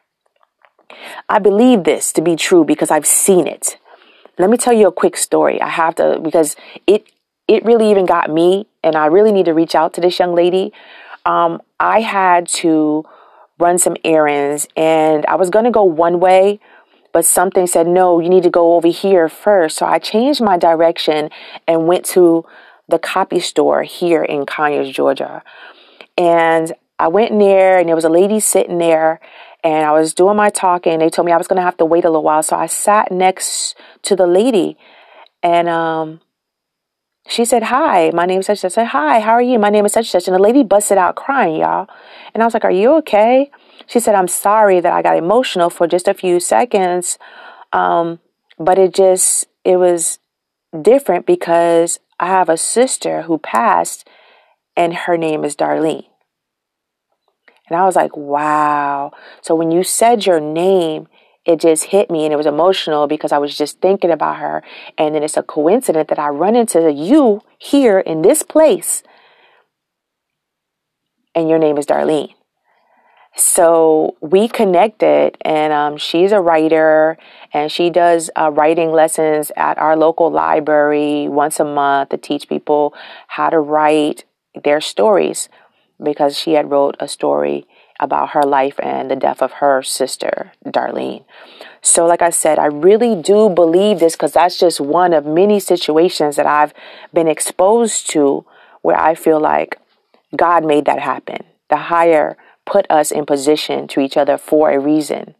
I 1.29 1.39
believe 1.39 1.85
this 1.85 2.13
to 2.13 2.23
be 2.23 2.37
true 2.37 2.65
because 2.65 2.91
I've 2.91 3.07
seen 3.07 3.47
it. 3.47 3.79
Let 4.39 4.51
me 4.51 4.57
tell 4.57 4.73
you 4.73 4.87
a 4.87 4.93
quick 4.93 5.17
story. 5.17 5.61
I 5.61 5.69
have 5.69 5.95
to, 5.97 6.21
because 6.23 6.57
it 6.87 7.11
it 7.49 7.65
really 7.65 7.91
even 7.91 8.07
got 8.07 8.29
me, 8.29 8.67
and 8.87 8.95
I 8.95 9.07
really 9.07 9.33
need 9.33 9.47
to 9.47 9.53
reach 9.53 9.75
out 9.75 9.95
to 9.95 10.01
this 10.01 10.17
young 10.21 10.33
lady. 10.33 10.73
Um, 11.27 11.61
I 11.81 12.03
had 12.03 12.47
to 12.61 13.05
run 13.59 13.79
some 13.79 13.97
errands, 14.05 14.69
and 14.77 15.27
I 15.27 15.35
was 15.35 15.51
going 15.51 15.65
to 15.65 15.73
go 15.73 15.83
one 15.83 16.21
way, 16.21 16.61
but 17.13 17.25
something 17.25 17.67
said, 17.67 17.89
no, 17.89 18.21
you 18.21 18.29
need 18.29 18.45
to 18.45 18.51
go 18.51 18.75
over 18.75 18.87
here 18.87 19.29
first. 19.29 19.77
So 19.77 19.87
I 19.87 19.99
changed 19.99 20.41
my 20.41 20.57
direction 20.57 21.31
and 21.67 21.89
went 21.89 22.05
to 22.07 22.45
the 22.89 23.01
copy 23.01 23.41
store 23.41 23.83
here 23.83 24.23
in 24.23 24.47
Conyers, 24.47 24.93
Georgia. 24.93 25.43
And 26.17 26.73
I 27.01 27.09
went 27.09 27.33
in 27.33 27.39
there, 27.39 27.79
and 27.79 27.89
there 27.89 27.97
was 27.97 28.05
a 28.05 28.09
lady 28.09 28.39
sitting 28.39 28.79
there, 28.79 29.19
and 29.65 29.85
I 29.85 29.91
was 29.91 30.15
doing 30.15 30.37
my 30.37 30.51
talking. 30.51 31.01
They 31.01 31.11
told 31.11 31.27
me 31.27 31.33
I 31.33 31.39
was 31.39 31.49
going 31.49 31.57
to 31.57 31.63
have 31.63 31.79
to 31.79 31.85
wait 31.85 32.05
a 32.05 32.09
little 32.09 32.23
while. 32.23 32.45
So 32.45 32.55
I 32.55 32.67
sat 32.67 33.11
next 33.11 33.75
to 34.03 34.15
the 34.15 34.29
lady, 34.29 34.79
and 35.43 35.69
um, 35.69 36.21
she 37.29 37.45
said, 37.45 37.65
Hi, 37.65 38.11
my 38.15 38.27
name 38.27 38.41
is 38.41 38.47
such 38.47 38.59
such. 38.59 38.73
I 38.73 38.75
said, 38.75 38.87
Hi, 38.89 39.21
how 39.21 39.33
are 39.33 39.43
you? 39.43 39.59
My 39.59 39.71
name 39.71 39.85
is 39.85 39.93
such 39.93 40.11
such. 40.11 40.27
And 40.29 40.35
the 40.35 40.43
lady 40.43 40.63
busted 40.63 40.99
out 40.99 41.17
crying, 41.17 41.57
y'all. 41.57 41.89
And 42.35 42.43
I 42.43 42.47
was 42.47 42.55
like, 42.55 42.65
Are 42.65 42.71
you 42.71 42.95
okay? 42.99 43.51
She 43.87 44.01
said, 44.01 44.15
I'm 44.15 44.29
sorry 44.29 44.81
that 44.81 44.93
I 44.93 45.03
got 45.03 45.17
emotional 45.17 45.71
for 45.71 45.87
just 45.87 46.09
a 46.09 46.15
few 46.15 46.41
seconds. 46.41 47.19
Um, 47.73 48.21
but 48.59 48.79
it 48.79 48.95
just, 48.95 49.47
it 49.65 49.77
was 49.77 50.19
different 50.83 51.27
because 51.27 52.01
I 52.19 52.27
have 52.27 52.49
a 52.49 52.57
sister 52.57 53.23
who 53.23 53.39
passed 53.39 54.09
and 54.77 54.95
her 54.95 55.17
name 55.17 55.45
is 55.45 55.57
Darlene. 55.57 56.07
And 57.69 57.79
I 57.79 57.85
was 57.85 57.97
like, 57.97 58.17
wow. 58.17 59.13
So 59.43 59.55
when 59.55 59.71
you 59.71 59.83
said 59.83 60.27
your 60.27 60.41
name, 60.41 61.09
it 61.47 61.61
just 61.61 61.85
hit 61.85 62.11
me 62.11 62.25
and 62.25 62.33
it 62.33 62.37
was 62.37 62.47
emotional 62.47 63.07
because 63.07 63.33
I 63.33 63.39
was 63.39 63.57
just 63.57 63.81
thinking 63.81 64.11
about 64.11 64.39
her. 64.39 64.63
And 64.99 65.15
then 65.15 65.23
it's 65.23 65.37
a 65.37 65.43
coincidence 65.43 66.09
that 66.09 66.19
I 66.19 66.29
run 66.29 66.57
into 66.57 66.93
you 66.93 67.43
here 67.59 68.01
in 68.01 68.23
this 68.23 68.43
place 68.43 69.03
and 71.37 71.49
your 71.49 71.59
name 71.59 71.79
is 71.79 71.87
Darlene. 71.87 72.35
So 73.39 74.17
we 74.23 74.49
connected, 74.49 75.37
and 75.43 75.71
um, 75.71 75.99
she's 75.99 76.33
a 76.33 76.41
writer, 76.41 77.19
and 77.53 77.71
she 77.71 77.91
does 77.91 78.31
uh, 78.35 78.51
writing 78.51 78.91
lessons 78.91 79.53
at 79.59 79.77
our 79.77 79.95
local 79.95 80.31
library 80.31 81.29
once 81.29 81.61
a 81.61 81.65
month 81.65 82.09
to 82.09 82.17
teach 82.17 82.49
people 82.49 82.95
how 83.29 83.51
to 83.51 83.61
write 83.61 84.25
their 84.65 84.81
stories 84.81 85.51
because 86.03 86.39
she 86.39 86.53
had 86.53 86.71
wrote 86.71 86.97
a 86.99 87.07
story 87.07 87.67
about 87.99 88.31
her 88.31 88.43
life 88.43 88.79
and 88.83 89.11
the 89.11 89.17
death 89.17 89.43
of 89.43 89.53
her 89.53 89.83
sister, 89.83 90.53
Darlene. 90.65 91.25
So, 91.83 92.07
like 92.07 92.23
I 92.23 92.31
said, 92.31 92.59
I 92.59 92.67
really 92.67 93.15
do 93.15 93.49
believe 93.49 94.01
this 94.01 94.15
because 94.15 94.33
that's 94.33 94.59
just 94.59 94.81
one 94.81 95.13
of 95.13 95.25
many 95.25 95.61
situations 95.61 96.37
that 96.37 96.47
I've 96.47 96.75
been 97.13 97.29
exposed 97.29 98.11
to 98.11 98.45
where 98.83 98.99
I 98.99 99.15
feel 99.15 99.41
like 99.41 99.79
God 100.35 100.65
made 100.65 100.85
that 100.87 101.01
happen. 101.01 101.45
The 101.71 101.77
higher 101.77 102.37
put 102.65 102.91
us 102.91 103.11
in 103.11 103.25
position 103.25 103.89
to 103.89 104.01
each 104.01 104.17
other 104.17 104.37
for 104.37 104.71
a 104.71 104.79
reason. 104.79 105.35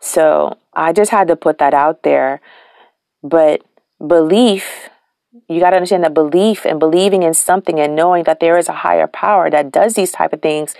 So 0.00 0.58
I 0.74 0.92
just 0.92 1.10
had 1.10 1.28
to 1.28 1.36
put 1.36 1.58
that 1.58 1.74
out 1.74 2.02
there. 2.02 2.40
But 3.22 3.62
belief, 4.04 4.88
you 5.48 5.60
got 5.60 5.70
to 5.70 5.76
understand 5.76 6.04
that 6.04 6.14
belief 6.14 6.64
and 6.64 6.78
believing 6.78 7.22
in 7.22 7.34
something 7.34 7.80
and 7.80 7.96
knowing 7.96 8.24
that 8.24 8.40
there 8.40 8.56
is 8.56 8.68
a 8.68 8.72
higher 8.72 9.06
power 9.06 9.50
that 9.50 9.72
does 9.72 9.94
these 9.94 10.12
type 10.12 10.32
of 10.32 10.40
things 10.40 10.74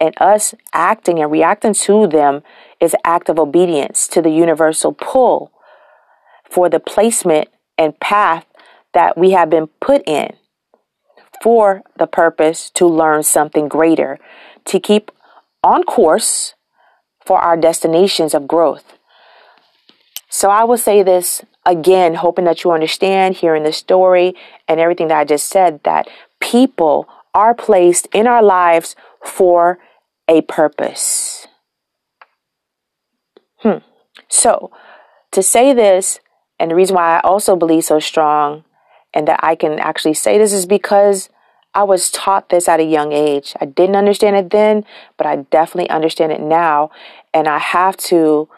and 0.00 0.14
us 0.20 0.54
acting 0.72 1.20
and 1.20 1.30
reacting 1.30 1.74
to 1.74 2.06
them 2.06 2.42
is 2.80 2.94
an 2.94 3.00
act 3.04 3.28
of 3.28 3.38
obedience 3.38 4.08
to 4.08 4.20
the 4.20 4.30
universal 4.30 4.92
pull 4.92 5.52
for 6.50 6.68
the 6.68 6.80
placement 6.80 7.48
and 7.78 7.98
path 8.00 8.46
that 8.92 9.16
we 9.18 9.30
have 9.32 9.50
been 9.50 9.66
put 9.80 10.02
in 10.06 10.34
for 11.42 11.82
the 11.98 12.06
purpose 12.06 12.70
to 12.70 12.86
learn 12.86 13.22
something 13.22 13.68
greater, 13.68 14.18
to 14.64 14.80
keep 14.80 15.10
on 15.62 15.82
course 15.82 16.54
for 17.24 17.38
our 17.38 17.56
destinations 17.56 18.34
of 18.34 18.46
growth. 18.46 18.98
So 20.28 20.50
I 20.50 20.64
will 20.64 20.78
say 20.78 21.02
this 21.02 21.42
again, 21.66 22.14
hoping 22.14 22.44
that 22.44 22.64
you 22.64 22.72
understand 22.72 23.36
hearing 23.36 23.62
the 23.62 23.72
story 23.72 24.34
and 24.68 24.80
everything 24.80 25.08
that 25.08 25.18
I 25.18 25.24
just 25.24 25.46
said 25.46 25.80
that 25.84 26.08
people 26.40 27.08
are 27.34 27.54
placed 27.54 28.06
in 28.12 28.26
our 28.26 28.42
lives 28.42 28.94
for 29.24 29.78
a 30.28 30.42
purpose. 30.42 31.46
Hmm. 33.58 33.78
So, 34.28 34.70
to 35.32 35.42
say 35.42 35.72
this, 35.72 36.20
and 36.60 36.70
the 36.70 36.74
reason 36.74 36.94
why 36.94 37.16
I 37.16 37.20
also 37.20 37.56
believe 37.56 37.84
so 37.84 37.98
strong 37.98 38.64
and 39.12 39.26
that 39.26 39.40
I 39.42 39.54
can 39.54 39.78
actually 39.78 40.14
say 40.14 40.38
this 40.38 40.52
is 40.52 40.66
because 40.66 41.28
I 41.74 41.82
was 41.82 42.10
taught 42.10 42.50
this 42.50 42.68
at 42.68 42.78
a 42.78 42.84
young 42.84 43.12
age. 43.12 43.54
I 43.60 43.64
didn't 43.64 43.96
understand 43.96 44.36
it 44.36 44.50
then, 44.50 44.84
but 45.16 45.26
I 45.26 45.36
definitely 45.36 45.90
understand 45.90 46.30
it 46.30 46.40
now. 46.40 46.90
And 47.32 47.48
I 47.48 47.58
have 47.58 47.96
to 47.96 48.48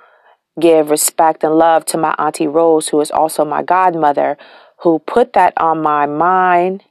give 0.58 0.90
respect 0.90 1.44
and 1.44 1.54
love 1.54 1.84
to 1.86 1.98
my 1.98 2.14
Auntie 2.18 2.46
Rose, 2.46 2.88
who 2.88 3.00
is 3.00 3.10
also 3.10 3.44
my 3.44 3.62
godmother, 3.62 4.38
who 4.78 4.98
put 5.00 5.32
that 5.34 5.52
on 5.56 5.82
my 5.82 6.06
mind 6.06 6.84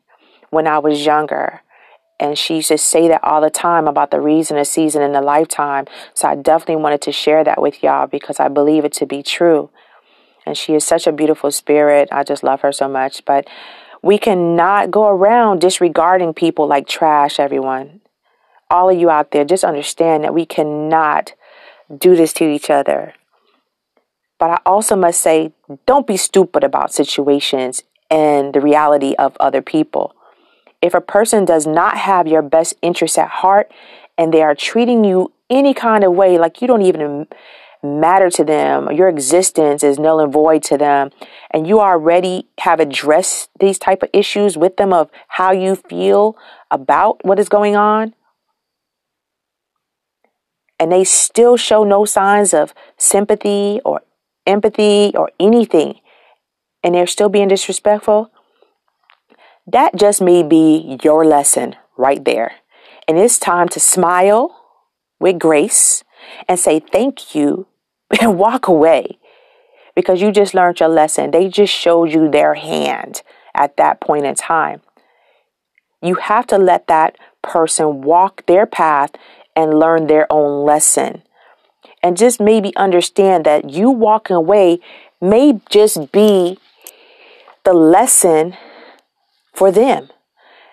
when 0.50 0.67
I 0.67 0.79
was 0.79 1.05
younger. 1.05 1.62
And 2.19 2.38
she 2.38 2.57
used 2.57 2.69
to 2.69 2.77
say 2.77 3.07
that 3.10 3.24
all 3.24 3.41
the 3.41 3.50
time 3.50 3.88
about 3.88 4.12
the 4.12 4.22
reason, 4.22 4.57
a 4.57 4.63
season, 4.65 5.01
and 5.01 5.15
a 5.15 5.22
lifetime. 5.22 5.86
So 6.13 6.29
I 6.29 6.36
definitely 6.36 6.77
wanted 6.77 7.01
to 7.03 7.12
share 7.12 7.43
that 7.43 7.62
with 7.62 7.84
y'all 7.84 8.07
because 8.07 8.39
I 8.39 8.48
believe 8.48 8.86
it 8.86 8.93
to 8.93 9.05
be 9.05 9.22
true. 9.22 9.69
And 10.45 10.57
she 10.57 10.75
is 10.75 10.86
such 10.86 11.07
a 11.07 11.12
beautiful 11.12 11.51
spirit. 11.51 12.07
I 12.12 12.24
just 12.24 12.43
love 12.43 12.62
her 12.62 12.72
so 12.72 12.88
much. 12.88 13.25
But 13.25 13.48
we 14.01 14.17
cannot 14.17 14.91
go 14.91 15.07
around 15.07 15.60
disregarding 15.60 16.34
people 16.34 16.67
like 16.67 16.88
trash, 16.88 17.39
everyone. 17.39 18.01
All 18.69 18.89
of 18.89 18.98
you 18.98 19.10
out 19.10 19.31
there, 19.31 19.43
just 19.43 19.63
understand 19.63 20.24
that 20.24 20.34
we 20.34 20.45
cannot 20.45 21.34
do 21.95 22.15
this 22.15 22.31
to 22.34 22.45
each 22.45 22.69
other. 22.69 23.13
But 24.38 24.50
I 24.50 24.60
also 24.65 24.96
must 24.96 25.22
say, 25.22 25.54
don't 25.86 26.06
be 26.06 26.18
stupid 26.18 26.63
about 26.63 26.94
situations 26.94 27.84
and 28.12 28.54
the 28.54 28.62
reality 28.62 29.15
of 29.18 29.36
other 29.39 29.62
people. 29.62 30.15
If 30.82 30.94
a 30.94 31.01
person 31.01 31.46
does 31.46 31.65
not 31.65 31.98
have 31.98 32.27
your 32.27 32.42
best 32.42 32.75
interests 32.82 33.18
at 33.18 33.30
heart 33.30 33.72
and 34.18 34.34
they 34.34 34.42
are 34.42 34.56
treating 34.56 35.04
you 35.04 35.32
any 35.50 35.74
kind 35.74 36.04
of 36.04 36.13
way, 36.13 36.38
like 36.38 36.62
you 36.62 36.68
don't 36.68 36.82
even 36.82 37.27
matter 37.82 38.30
to 38.32 38.44
them, 38.44 38.92
your 38.92 39.08
existence 39.08 39.84
is 39.84 40.00
null 40.00 40.20
and 40.20 40.34
void 40.34 40.63
to 40.63 40.77
them, 40.77 41.12
and 41.51 41.68
you 41.68 41.80
already 41.80 42.48
have 42.60 42.80
addressed 42.80 43.50
these 43.60 43.77
type 43.77 44.01
of 44.01 44.10
issues 44.12 44.58
with 44.58 44.77
them 44.77 44.92
of 44.92 45.10
how 45.27 45.51
you 45.51 45.75
feel 45.75 46.36
about 46.72 47.24
what 47.24 47.39
is 47.39 47.48
going 47.48 47.75
on, 47.75 48.13
and 50.80 50.92
they 50.92 51.04
still 51.04 51.58
show 51.58 51.84
no 51.84 52.06
signs 52.06 52.54
of 52.54 52.74
sympathy 52.98 53.80
or 53.86 54.01
empathy 54.46 55.12
or 55.16 55.32
anything, 55.40 56.00
and 56.84 56.96
they're 56.96 57.08
still 57.08 57.30
being 57.30 57.48
disrespectful, 57.48 58.32
that 59.68 59.96
just 59.96 60.22
may 60.22 60.44
be 60.44 60.98
your 61.04 61.25
lesson 61.25 61.75
right 61.98 62.24
there. 62.24 62.54
And 63.08 63.18
it's 63.18 63.38
time 63.38 63.70
to 63.70 63.80
smile 63.80 64.56
with 65.20 65.40
grace 65.40 66.04
and 66.48 66.60
say 66.60 66.80
thank 66.80 67.36
you 67.36 67.68
and 68.22 68.38
walk 68.38 68.68
away 68.68 69.20
because 69.96 70.22
you 70.22 70.32
just 70.32 70.54
learned 70.54 70.80
your 70.80 70.90
lesson. 70.90 71.32
They 71.32 71.48
just 71.48 71.74
showed 71.74 72.12
you 72.12 72.30
their 72.30 72.56
hand 72.56 73.22
at 73.56 73.78
that 73.78 74.02
point 74.02 74.25
in 74.25 74.36
time. 74.36 74.82
You 76.02 76.16
have 76.16 76.46
to 76.48 76.58
let 76.58 76.88
that 76.88 77.18
person 77.42 78.02
walk 78.02 78.46
their 78.46 78.66
path 78.66 79.12
and 79.56 79.80
learn 79.80 80.08
their 80.08 80.32
own 80.32 80.66
lesson. 80.66 81.24
And 82.05 82.15
just 82.15 82.39
maybe 82.39 82.71
understand 82.75 83.47
that 83.47 83.71
you 83.71 83.89
walking 83.89 84.35
away 84.35 84.79
may 85.19 85.59
just 85.71 86.12
be 86.12 86.59
the 87.63 87.74
lesson 87.74 88.55
for 89.55 89.71
them. 89.71 90.09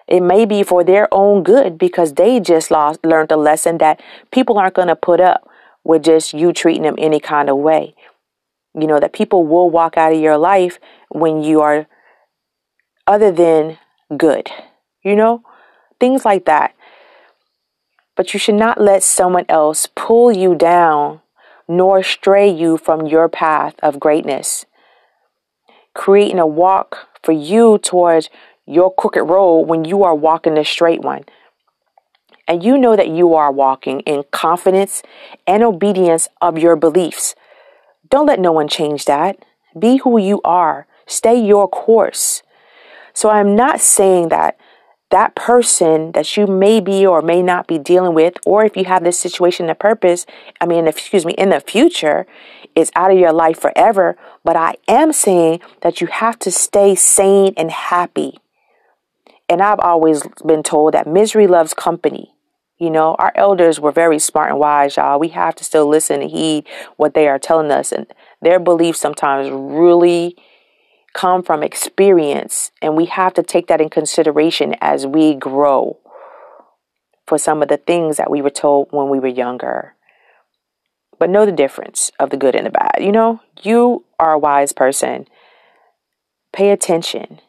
It 0.06 0.20
may 0.20 0.44
be 0.44 0.62
for 0.62 0.84
their 0.84 1.08
own 1.10 1.42
good 1.42 1.78
because 1.78 2.12
they 2.12 2.38
just 2.38 2.70
lost 2.70 3.02
learned 3.02 3.32
a 3.32 3.38
lesson 3.38 3.78
that 3.78 3.98
people 4.30 4.58
aren't 4.58 4.74
going 4.74 4.88
to 4.88 4.94
put 4.94 5.22
up 5.22 5.48
with 5.84 6.04
just 6.04 6.34
you 6.34 6.52
treating 6.52 6.82
them 6.82 6.96
any 6.98 7.18
kind 7.18 7.48
of 7.48 7.56
way. 7.56 7.94
You 8.78 8.86
know, 8.86 9.00
that 9.00 9.14
people 9.14 9.46
will 9.46 9.70
walk 9.70 9.96
out 9.96 10.12
of 10.12 10.20
your 10.20 10.36
life 10.36 10.78
when 11.08 11.42
you 11.42 11.62
are 11.62 11.86
other 13.06 13.32
than 13.32 13.78
good. 14.14 14.50
You 15.02 15.16
know, 15.16 15.44
things 15.98 16.26
like 16.26 16.44
that. 16.44 16.74
But 18.22 18.32
you 18.32 18.38
should 18.38 18.54
not 18.54 18.80
let 18.80 19.02
someone 19.02 19.46
else 19.48 19.88
pull 19.96 20.30
you 20.30 20.54
down 20.54 21.22
nor 21.66 22.04
stray 22.04 22.48
you 22.48 22.78
from 22.78 23.04
your 23.04 23.28
path 23.28 23.74
of 23.82 23.98
greatness. 23.98 24.64
Creating 25.92 26.38
a 26.38 26.46
walk 26.46 27.08
for 27.20 27.32
you 27.32 27.78
towards 27.78 28.30
your 28.64 28.94
crooked 28.94 29.24
road 29.24 29.62
when 29.62 29.84
you 29.84 30.04
are 30.04 30.14
walking 30.14 30.54
the 30.54 30.64
straight 30.64 31.00
one 31.00 31.24
and 32.46 32.62
you 32.62 32.78
know 32.78 32.94
that 32.94 33.08
you 33.08 33.34
are 33.34 33.50
walking 33.50 33.98
in 34.02 34.22
confidence 34.30 35.02
and 35.44 35.64
obedience 35.64 36.28
of 36.40 36.56
your 36.56 36.76
beliefs. 36.76 37.34
Don't 38.08 38.26
let 38.26 38.38
no 38.38 38.52
one 38.52 38.68
change 38.68 39.06
that. 39.06 39.44
Be 39.76 39.96
who 39.96 40.16
you 40.16 40.40
are. 40.44 40.86
Stay 41.06 41.44
your 41.44 41.66
course. 41.66 42.44
So 43.14 43.30
I'm 43.30 43.56
not 43.56 43.80
saying 43.80 44.28
that 44.28 44.56
that 45.12 45.34
person 45.34 46.10
that 46.12 46.36
you 46.36 46.46
may 46.46 46.80
be 46.80 47.06
or 47.06 47.22
may 47.22 47.42
not 47.42 47.68
be 47.68 47.78
dealing 47.78 48.14
with, 48.14 48.34
or 48.44 48.64
if 48.64 48.76
you 48.76 48.86
have 48.86 49.04
this 49.04 49.18
situation 49.18 49.70
of 49.70 49.78
purpose, 49.78 50.26
I 50.60 50.66
mean, 50.66 50.88
excuse 50.88 51.24
me, 51.24 51.34
in 51.34 51.50
the 51.50 51.60
future, 51.60 52.26
is 52.74 52.90
out 52.96 53.12
of 53.12 53.18
your 53.18 53.32
life 53.32 53.60
forever. 53.60 54.16
But 54.42 54.56
I 54.56 54.74
am 54.88 55.12
saying 55.12 55.60
that 55.82 56.00
you 56.00 56.06
have 56.08 56.38
to 56.40 56.50
stay 56.50 56.94
sane 56.94 57.52
and 57.56 57.70
happy. 57.70 58.38
And 59.48 59.60
I've 59.60 59.80
always 59.80 60.22
been 60.44 60.62
told 60.62 60.94
that 60.94 61.06
misery 61.06 61.46
loves 61.46 61.74
company. 61.74 62.34
You 62.78 62.90
know, 62.90 63.14
our 63.18 63.32
elders 63.34 63.78
were 63.78 63.92
very 63.92 64.18
smart 64.18 64.50
and 64.50 64.58
wise, 64.58 64.96
y'all. 64.96 65.20
We 65.20 65.28
have 65.28 65.54
to 65.56 65.64
still 65.64 65.86
listen 65.86 66.22
and 66.22 66.30
heed 66.30 66.66
what 66.96 67.12
they 67.12 67.28
are 67.28 67.38
telling 67.38 67.70
us. 67.70 67.92
And 67.92 68.06
their 68.40 68.58
beliefs 68.58 68.98
sometimes 68.98 69.50
really 69.50 70.36
come 71.14 71.42
from 71.42 71.62
experience. 71.62 72.70
And 72.80 72.96
we 72.96 73.06
have 73.06 73.34
to 73.34 73.42
take 73.42 73.66
that 73.68 73.80
in 73.80 73.90
consideration 73.90 74.76
as 74.80 75.06
we 75.06 75.34
grow. 75.34 75.98
for 77.26 77.38
some 77.38 77.62
of 77.62 77.68
the 77.68 77.76
things 77.76 78.16
that 78.16 78.30
we 78.30 78.42
were 78.42 78.50
told 78.50 78.88
when 78.90 79.08
we 79.08 79.18
were 79.18 79.28
younger. 79.28 79.94
But 81.18 81.30
know 81.30 81.46
the 81.46 81.52
difference 81.52 82.10
of 82.18 82.30
the 82.30 82.36
good 82.36 82.54
and 82.54 82.66
the 82.66 82.70
bad. 82.70 82.96
You 83.00 83.12
know, 83.12 83.40
you 83.62 84.04
are 84.18 84.32
a 84.32 84.38
wise 84.38 84.72
person. 84.72 85.26
Pay 86.52 86.70
attention. 86.70 87.40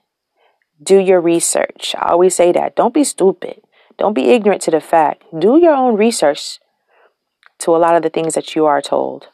Do 0.81 0.99
your 0.99 1.21
research. 1.21 1.95
I 1.97 2.11
always 2.11 2.35
say 2.35 2.51
that. 2.51 2.75
Don't 2.75 2.93
be 2.93 3.03
stupid. 3.03 3.61
Don't 3.97 4.13
be 4.13 4.31
ignorant 4.31 4.61
to 4.63 4.71
the 4.71 4.81
fact. 4.81 5.23
Do 5.37 5.57
your 5.57 5.73
own 5.73 5.95
research 5.97 6.59
to 7.59 7.75
a 7.75 7.77
lot 7.77 7.95
of 7.95 8.03
the 8.03 8.09
things 8.09 8.35
that 8.35 8.55
you 8.55 8.65
are 8.65 8.81
told. 8.81 9.27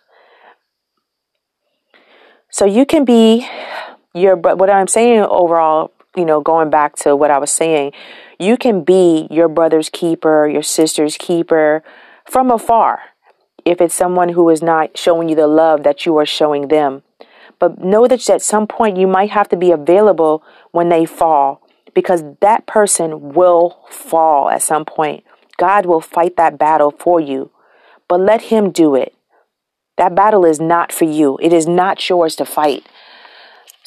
So 2.52 2.66
you 2.66 2.86
can 2.86 3.06
be 3.06 3.48
your, 4.14 4.36
but 4.36 4.58
what 4.58 4.70
I'm 4.70 4.88
saying 4.88 5.22
overall, 5.22 5.92
you 6.16 6.26
know, 6.26 6.42
going 6.42 6.70
back 6.70 6.96
to 6.98 7.16
what 7.16 7.32
I 7.32 7.38
was 7.38 7.52
saying, 7.52 7.94
you 8.40 8.58
can 8.58 8.84
be 8.84 9.28
your 9.30 9.48
brother's 9.48 9.90
keeper, 9.90 10.48
your 10.48 10.64
sister's 10.64 11.18
keeper 11.18 11.84
from 12.26 12.52
afar 12.52 13.02
if 13.66 13.82
it's 13.82 13.94
someone 13.94 14.30
who 14.30 14.50
is 14.50 14.62
not 14.62 14.98
showing 14.98 15.30
you 15.30 15.36
the 15.36 15.48
love 15.48 15.84
that 15.84 16.06
you 16.06 16.18
are 16.18 16.26
showing 16.26 16.70
them. 16.70 17.04
But 17.60 17.84
know 17.84 18.08
that 18.08 18.30
at 18.30 18.42
some 18.42 18.68
point 18.68 18.98
you 18.98 19.08
might 19.08 19.32
have 19.32 19.50
to 19.50 19.58
be 19.58 19.72
available 19.72 20.44
when 20.72 20.90
they 20.90 21.06
fall 21.06 21.62
because 21.94 22.24
that 22.40 22.66
person 22.66 23.34
will 23.34 23.80
fall 23.90 24.50
at 24.50 24.62
some 24.62 24.86
point. 24.86 25.24
God 25.58 25.86
will 25.86 26.02
fight 26.02 26.38
that 26.38 26.58
battle 26.58 26.92
for 26.92 27.20
you, 27.20 27.52
but 28.08 28.22
let 28.22 28.44
Him 28.44 28.72
do 28.72 28.96
it. 28.96 29.14
That 29.98 30.16
battle 30.16 30.46
is 30.46 30.62
not 30.62 30.94
for 30.94 31.04
you. 31.04 31.38
It 31.42 31.52
is 31.52 31.68
not 31.68 32.08
yours 32.08 32.38
to 32.38 32.46
fight. 32.46 32.88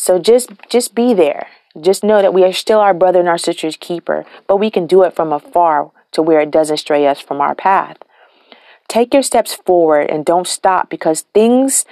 So 0.02 0.18
just 0.18 0.50
just 0.68 0.96
be 0.96 1.14
there. 1.14 1.46
Just 1.80 2.02
know 2.02 2.22
that 2.22 2.34
we 2.34 2.42
are 2.42 2.52
still 2.52 2.80
our 2.80 2.92
brother 2.92 3.20
and 3.20 3.28
our 3.28 3.38
sister's 3.38 3.76
keeper, 3.76 4.24
but 4.48 4.56
we 4.56 4.68
can 4.68 4.88
do 4.88 5.04
it 5.04 5.14
from 5.14 5.32
afar 5.32 5.92
to 6.10 6.20
where 6.20 6.40
it 6.40 6.50
doesn't 6.50 6.78
stray 6.78 7.06
us 7.06 7.20
from 7.20 7.40
our 7.40 7.54
path. 7.54 7.98
Take 8.88 9.14
your 9.14 9.22
steps 9.22 9.54
forward 9.54 10.10
and 10.10 10.24
don't 10.24 10.48
stop 10.48 10.90
because 10.90 11.20
things 11.32 11.84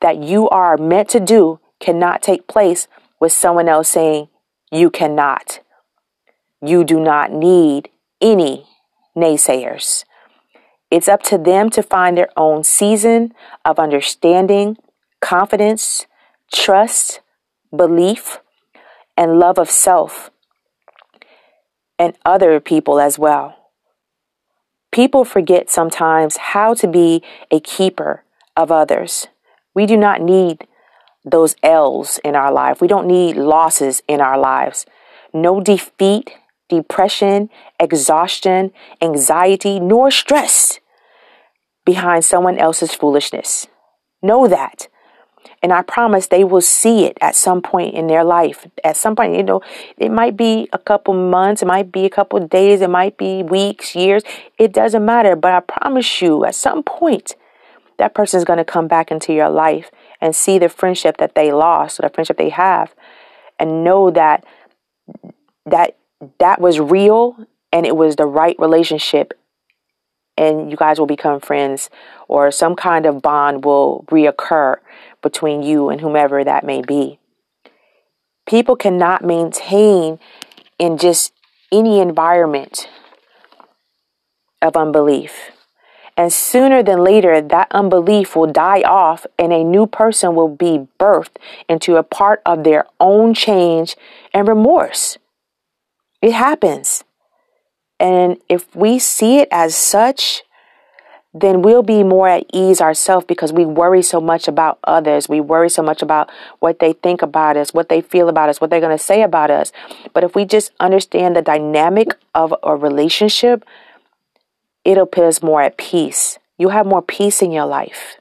that 0.00 0.22
you 0.22 0.48
are 0.50 0.76
meant 0.76 1.08
to 1.08 1.18
do 1.18 1.58
cannot 1.80 2.22
take 2.22 2.46
place 2.46 2.86
with 3.18 3.32
someone 3.32 3.68
else 3.68 3.88
saying 3.88 4.28
you 4.70 4.88
cannot. 4.88 5.58
You 6.62 6.84
do 6.84 7.00
not 7.00 7.32
need 7.32 7.88
any 8.20 8.68
naysayers. 9.16 10.04
It's 10.88 11.08
up 11.08 11.24
to 11.24 11.36
them 11.36 11.70
to 11.70 11.82
find 11.82 12.16
their 12.16 12.30
own 12.36 12.62
season 12.62 13.34
of 13.64 13.80
understanding, 13.80 14.76
confidence, 15.20 16.06
trust, 16.54 17.22
belief, 17.74 18.38
and 19.16 19.38
love 19.38 19.58
of 19.58 19.70
self 19.70 20.30
and 21.98 22.16
other 22.24 22.60
people 22.60 23.00
as 23.00 23.18
well. 23.18 23.70
People 24.92 25.24
forget 25.24 25.70
sometimes 25.70 26.36
how 26.36 26.74
to 26.74 26.86
be 26.86 27.22
a 27.50 27.60
keeper 27.60 28.24
of 28.56 28.70
others. 28.70 29.28
We 29.74 29.86
do 29.86 29.96
not 29.96 30.20
need 30.20 30.66
those 31.24 31.56
L's 31.62 32.18
in 32.24 32.36
our 32.36 32.52
life. 32.52 32.80
We 32.80 32.88
don't 32.88 33.06
need 33.06 33.36
losses 33.36 34.02
in 34.08 34.20
our 34.20 34.38
lives. 34.38 34.86
No 35.34 35.60
defeat, 35.60 36.32
depression, 36.68 37.50
exhaustion, 37.80 38.72
anxiety, 39.02 39.80
nor 39.80 40.10
stress 40.10 40.78
behind 41.84 42.24
someone 42.24 42.58
else's 42.58 42.94
foolishness. 42.94 43.66
Know 44.22 44.48
that. 44.48 44.88
And 45.62 45.72
I 45.72 45.82
promise 45.82 46.26
they 46.26 46.44
will 46.44 46.60
see 46.60 47.04
it 47.04 47.16
at 47.20 47.34
some 47.34 47.62
point 47.62 47.94
in 47.94 48.06
their 48.06 48.24
life. 48.24 48.66
At 48.84 48.96
some 48.96 49.16
point, 49.16 49.34
you 49.34 49.42
know, 49.42 49.62
it 49.96 50.10
might 50.10 50.36
be 50.36 50.68
a 50.72 50.78
couple 50.78 51.14
months, 51.14 51.62
it 51.62 51.66
might 51.66 51.90
be 51.90 52.04
a 52.04 52.10
couple 52.10 52.38
days, 52.46 52.80
it 52.82 52.90
might 52.90 53.16
be 53.16 53.42
weeks, 53.42 53.94
years. 53.94 54.22
It 54.58 54.72
doesn't 54.72 55.04
matter. 55.04 55.34
But 55.34 55.52
I 55.52 55.60
promise 55.60 56.20
you, 56.20 56.44
at 56.44 56.54
some 56.54 56.82
point, 56.82 57.34
that 57.98 58.14
person 58.14 58.38
is 58.38 58.44
going 58.44 58.58
to 58.58 58.64
come 58.64 58.86
back 58.86 59.10
into 59.10 59.32
your 59.32 59.48
life 59.48 59.90
and 60.20 60.36
see 60.36 60.58
the 60.58 60.68
friendship 60.68 61.16
that 61.16 61.34
they 61.34 61.52
lost, 61.52 61.98
or 61.98 62.02
the 62.02 62.10
friendship 62.10 62.36
they 62.36 62.50
have, 62.50 62.94
and 63.58 63.82
know 63.82 64.10
that 64.10 64.44
that 65.64 65.96
that 66.38 66.60
was 66.60 66.78
real 66.78 67.36
and 67.72 67.84
it 67.86 67.96
was 67.96 68.16
the 68.16 68.26
right 68.26 68.56
relationship 68.58 69.34
and 70.38 70.70
you 70.70 70.76
guys 70.76 70.98
will 70.98 71.06
become 71.06 71.40
friends 71.40 71.90
or 72.28 72.50
some 72.50 72.76
kind 72.76 73.06
of 73.06 73.22
bond 73.22 73.64
will 73.64 74.04
reoccur 74.08 74.76
between 75.22 75.62
you 75.62 75.88
and 75.88 76.00
whomever 76.00 76.44
that 76.44 76.64
may 76.64 76.82
be. 76.82 77.18
People 78.46 78.76
cannot 78.76 79.24
maintain 79.24 80.18
in 80.78 80.98
just 80.98 81.32
any 81.72 82.00
environment 82.00 82.88
of 84.62 84.76
unbelief. 84.76 85.50
And 86.16 86.32
sooner 86.32 86.82
than 86.82 87.04
later, 87.04 87.42
that 87.42 87.68
unbelief 87.70 88.34
will 88.34 88.50
die 88.50 88.80
off 88.82 89.26
and 89.38 89.52
a 89.52 89.62
new 89.62 89.86
person 89.86 90.34
will 90.34 90.48
be 90.48 90.86
birthed 90.98 91.36
into 91.68 91.96
a 91.96 92.02
part 92.02 92.40
of 92.46 92.64
their 92.64 92.86
own 92.98 93.34
change 93.34 93.96
and 94.32 94.48
remorse. 94.48 95.18
It 96.22 96.32
happens. 96.32 97.04
And 98.00 98.38
if 98.48 98.74
we 98.74 98.98
see 98.98 99.38
it 99.38 99.48
as 99.50 99.76
such, 99.76 100.42
then 101.40 101.60
we'll 101.60 101.82
be 101.82 102.02
more 102.02 102.28
at 102.28 102.46
ease 102.52 102.80
ourselves 102.80 103.26
because 103.26 103.52
we 103.52 103.66
worry 103.66 104.02
so 104.02 104.20
much 104.20 104.48
about 104.48 104.78
others. 104.84 105.28
We 105.28 105.40
worry 105.40 105.68
so 105.68 105.82
much 105.82 106.00
about 106.00 106.30
what 106.60 106.78
they 106.78 106.94
think 106.94 107.20
about 107.20 107.56
us, 107.58 107.74
what 107.74 107.90
they 107.90 108.00
feel 108.00 108.28
about 108.28 108.48
us, 108.48 108.60
what 108.60 108.70
they're 108.70 108.80
going 108.80 108.96
to 108.96 109.02
say 109.02 109.22
about 109.22 109.50
us. 109.50 109.70
But 110.14 110.24
if 110.24 110.34
we 110.34 110.46
just 110.46 110.72
understand 110.80 111.36
the 111.36 111.42
dynamic 111.42 112.16
of 112.34 112.54
a 112.62 112.74
relationship, 112.74 113.64
it'll 114.84 115.06
put 115.06 115.24
us 115.24 115.42
more 115.42 115.60
at 115.60 115.76
peace. 115.76 116.38
You'll 116.56 116.70
have 116.70 116.86
more 116.86 117.02
peace 117.02 117.42
in 117.42 117.52
your 117.52 117.66
life. 117.66 118.16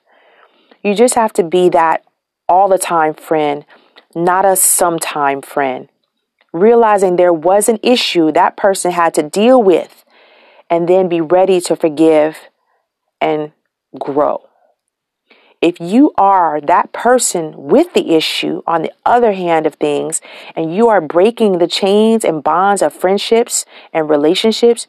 You 0.84 0.94
just 0.94 1.16
have 1.16 1.32
to 1.34 1.44
be 1.44 1.70
that 1.70 2.04
all 2.50 2.68
the 2.68 2.78
time 2.78 3.14
friend, 3.14 3.66
not 4.14 4.44
a 4.44 4.58
sometime 4.58 5.42
friend. 5.42 5.88
Realizing 6.52 7.16
there 7.16 7.34
was 7.34 7.70
an 7.70 7.80
issue 7.82 8.32
that 8.32 8.58
person 8.58 8.92
had 8.92 9.14
to 9.14 9.24
deal 9.24 9.62
with, 9.62 10.04
and 10.70 10.90
then 10.90 11.08
be 11.08 11.22
ready 11.22 11.62
to 11.62 11.76
forgive 11.76 12.38
and 13.22 13.52
grow. 14.00 14.48
If 15.62 15.80
you 15.80 16.14
are 16.18 16.62
that 16.62 16.94
person 16.94 17.54
with 17.56 17.94
the 17.94 18.12
issue 18.16 18.62
on 18.68 18.84
the 18.84 18.92
other 19.06 19.34
hand 19.34 19.66
of 19.66 19.76
things, 19.76 20.22
and 20.56 20.76
you 20.76 20.90
are 20.90 21.02
breaking 21.02 21.58
the 21.58 21.68
chains 21.68 22.24
and 22.24 22.44
bonds 22.44 22.82
of 22.82 22.94
friendships 22.94 23.66
and 23.92 24.10
relationships, 24.10 24.88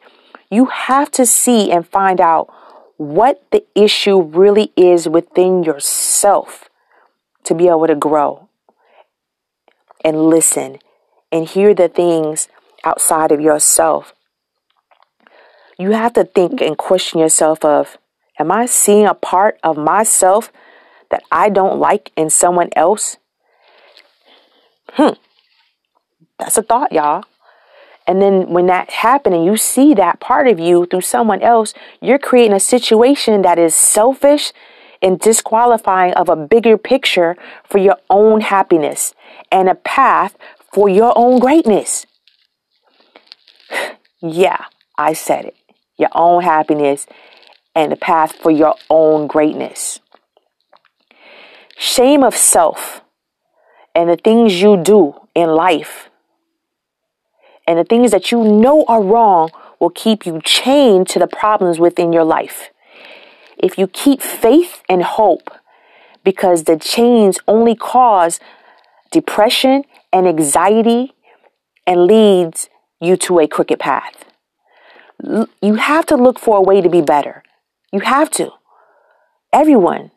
you 0.51 0.67
have 0.67 1.11
to 1.13 1.25
see 1.25 1.71
and 1.71 1.87
find 1.87 2.21
out 2.21 2.53
what 2.99 3.43
the 3.53 3.65
issue 3.75 4.21
really 4.21 4.73
is 4.77 5.09
within 5.09 5.63
yourself 5.63 6.69
to 7.45 7.55
be 7.55 7.69
able 7.69 7.87
to 7.87 7.95
grow 7.95 8.49
and 10.05 10.29
listen 10.29 10.79
and 11.33 11.49
hear 11.49 11.75
the 11.75 11.89
things 11.89 12.49
outside 12.85 13.33
of 13.33 13.41
yourself. 13.41 14.15
You 15.79 15.93
have 15.93 16.15
to 16.15 16.25
think 16.25 16.61
and 16.61 16.77
question 16.79 17.21
yourself 17.21 17.65
of 17.65 17.99
Am 18.39 18.53
I 18.53 18.67
seeing 18.67 19.07
a 19.07 19.15
part 19.15 19.59
of 19.63 19.77
myself 19.77 20.53
that 21.11 21.23
I 21.31 21.49
don't 21.49 21.79
like 21.79 22.13
in 22.17 22.31
someone 22.31 22.71
else? 22.77 23.17
Hmm. 24.93 25.15
That's 26.39 26.59
a 26.59 26.63
thought, 26.63 26.93
y'all. 26.93 27.25
And 28.07 28.23
then 28.23 28.51
when 28.51 28.67
that 28.67 28.91
happens 28.91 29.35
and 29.35 29.45
you 29.45 29.57
see 29.57 29.95
that 29.95 30.21
part 30.21 30.47
of 30.47 30.61
you 30.61 30.87
through 30.87 31.01
someone 31.01 31.43
else, 31.43 31.75
you're 32.01 32.19
creating 32.19 32.55
a 32.55 32.61
situation 32.61 33.43
that 33.43 33.59
is 33.59 33.75
selfish 33.75 34.53
and 35.03 35.19
disqualifying 35.19 36.15
of 36.15 36.29
a 36.29 36.37
bigger 36.37 36.79
picture 36.79 37.37
for 37.69 37.79
your 37.79 37.97
own 38.09 38.43
happiness 38.43 39.15
and 39.51 39.69
a 39.69 39.75
path 39.75 40.37
for 40.73 40.89
your 40.89 41.13
own 41.17 41.41
greatness. 41.41 42.07
yeah, 44.21 44.67
I 44.97 45.13
said 45.13 45.47
it. 45.47 45.57
Your 45.99 46.11
own 46.13 46.43
happiness 46.43 47.07
and 47.77 47.93
the 47.93 47.97
path 47.97 48.33
for 48.33 48.51
your 48.51 48.75
own 48.91 49.29
greatness. 49.29 50.01
Shame 51.79 52.25
of 52.25 52.35
self 52.35 53.03
and 53.95 54.09
the 54.09 54.17
things 54.17 54.61
you 54.61 54.83
do 54.83 55.15
in 55.35 55.51
life 55.51 56.09
and 57.67 57.79
the 57.79 57.85
things 57.85 58.11
that 58.13 58.33
you 58.33 58.43
know 58.43 58.85
are 58.89 59.03
wrong 59.03 59.51
will 59.79 59.91
keep 59.91 60.25
you 60.25 60.41
chained 60.43 61.09
to 61.09 61.19
the 61.19 61.27
problems 61.27 61.79
within 61.79 62.13
your 62.13 62.25
life. 62.25 62.71
If 63.59 63.79
you 63.79 63.87
keep 63.87 64.23
faith 64.23 64.83
and 64.89 65.03
hope, 65.03 65.51
because 66.25 66.65
the 66.65 66.79
chains 66.79 67.39
only 67.47 67.75
cause 67.75 68.41
depression 69.11 69.85
and 70.13 70.27
anxiety 70.27 71.15
and 71.87 72.07
leads 72.07 72.69
you 73.01 73.17
to 73.17 73.39
a 73.41 73.47
crooked 73.47 73.79
path. 73.79 74.25
You 75.63 75.75
have 75.75 76.07
to 76.07 76.17
look 76.17 76.39
for 76.39 76.57
a 76.57 76.63
way 76.63 76.81
to 76.81 76.89
be 76.89 77.01
better. 77.01 77.43
You 77.93 78.01
have 78.01 78.31
to. 78.33 78.51
Everyone. 79.53 80.11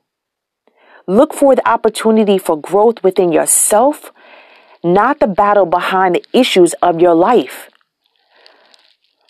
Look 1.07 1.33
for 1.33 1.55
the 1.55 1.67
opportunity 1.67 2.37
for 2.37 2.59
growth 2.59 3.03
within 3.03 3.31
yourself, 3.31 4.11
not 4.83 5.19
the 5.19 5.27
battle 5.27 5.65
behind 5.65 6.15
the 6.15 6.23
issues 6.33 6.73
of 6.81 6.99
your 6.99 7.15
life. 7.15 7.69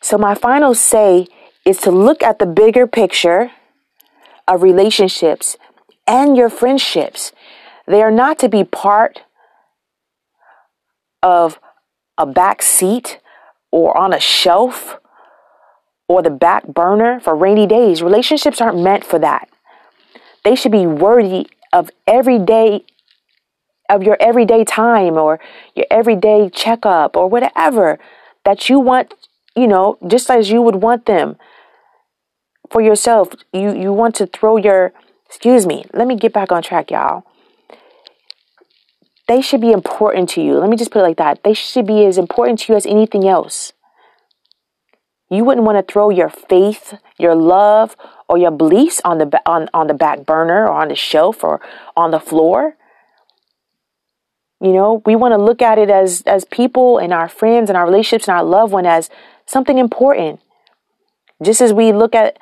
So, 0.02 0.17
my 0.17 0.36
final 0.36 0.73
say 0.73 1.28
is 1.65 1.78
to 1.80 1.91
look 1.91 2.23
at 2.23 2.39
the 2.39 2.45
bigger 2.45 2.88
picture 2.88 3.52
of 4.47 4.63
relationships 4.63 5.58
and 6.08 6.36
your 6.36 6.49
friendships. 6.49 7.32
They 7.88 8.02
are 8.02 8.12
not 8.12 8.39
to 8.39 8.49
be 8.49 8.63
part 8.63 9.21
of 11.21 11.60
a 12.17 12.25
back 12.25 12.62
seat 12.62 13.19
or 13.71 13.97
on 13.97 14.13
a 14.13 14.19
shelf 14.19 14.97
or 16.10 16.24
the 16.24 16.30
back 16.30 16.67
burner 16.67 17.19
for 17.22 17.36
rainy 17.36 17.67
days. 17.67 18.02
Relationships 18.02 18.60
aren't 18.60 18.82
meant 18.82 19.06
for 19.06 19.19
that. 19.19 19.48
They 20.43 20.56
should 20.56 20.72
be 20.72 20.88
worthy 20.88 21.48
of 21.72 21.91
every 22.08 22.39
day 22.39 22.84
of 23.89 24.04
your 24.04 24.17
everyday 24.19 24.63
time 24.63 25.13
or 25.13 25.39
your 25.76 25.86
everyday 25.89 26.50
checkup 26.50 27.15
or 27.15 27.30
whatever 27.30 28.00
that 28.43 28.69
you 28.69 28.80
want, 28.80 29.13
you 29.56 29.67
know, 29.67 29.98
just 30.08 30.30
as 30.30 30.50
you 30.50 30.62
would 30.62 30.78
want 30.78 31.06
them 31.06 31.38
for 32.72 32.82
yourself. 32.82 33.30
You 33.54 33.76
you 33.76 33.93
want 33.93 34.15
to 34.15 34.26
throw 34.26 34.58
your 34.58 34.93
excuse 35.28 35.67
me, 35.67 35.86
let 35.93 36.08
me 36.08 36.15
get 36.15 36.34
back 36.34 36.52
on 36.52 36.63
track, 36.63 36.89
y'all. 36.89 37.24
They 39.28 39.41
should 39.41 39.62
be 39.62 39.72
important 39.72 40.30
to 40.30 40.41
you. 40.41 40.56
Let 40.56 40.72
me 40.72 40.76
just 40.76 40.89
put 40.89 41.00
it 41.00 41.04
like 41.04 41.17
that. 41.17 41.43
They 41.43 41.54
should 41.54 41.86
be 41.86 42.04
as 42.06 42.17
important 42.17 42.60
to 42.60 42.74
you 42.74 42.78
as 42.78 42.88
anything 42.88 43.28
else. 43.28 43.74
You 45.30 45.44
wouldn't 45.44 45.65
want 45.65 45.78
to 45.78 45.92
throw 45.92 46.10
your 46.10 46.30
faith, 46.30 46.96
your 47.20 47.36
love, 47.36 47.96
or 48.28 48.38
your 48.38 48.52
beliefs 48.52 49.00
on 49.06 49.20
the 49.20 49.42
on, 49.46 49.70
on 49.74 49.88
the 49.88 49.94
back 49.94 50.26
burner 50.26 50.68
or 50.68 50.74
on 50.74 50.88
the 50.88 50.96
shelf 50.96 51.44
or 51.44 51.62
on 51.96 52.12
the 52.12 52.20
floor. 52.20 52.76
You 54.62 54.74
know, 54.74 55.02
we 55.06 55.15
want 55.15 55.34
to 55.34 55.38
look 55.38 55.62
at 55.62 55.78
it 55.78 55.89
as 55.89 56.24
as 56.26 56.46
people 56.46 56.98
and 56.98 57.13
our 57.13 57.30
friends 57.30 57.70
and 57.70 57.78
our 57.78 57.86
relationships 57.86 58.28
and 58.28 58.38
our 58.38 58.44
loved 58.44 58.74
one 58.74 58.86
as 58.86 59.10
something 59.46 59.78
important. 59.78 60.42
Just 61.42 61.62
as 61.62 61.72
we 61.72 61.94
look 61.94 62.15
at 62.15 62.38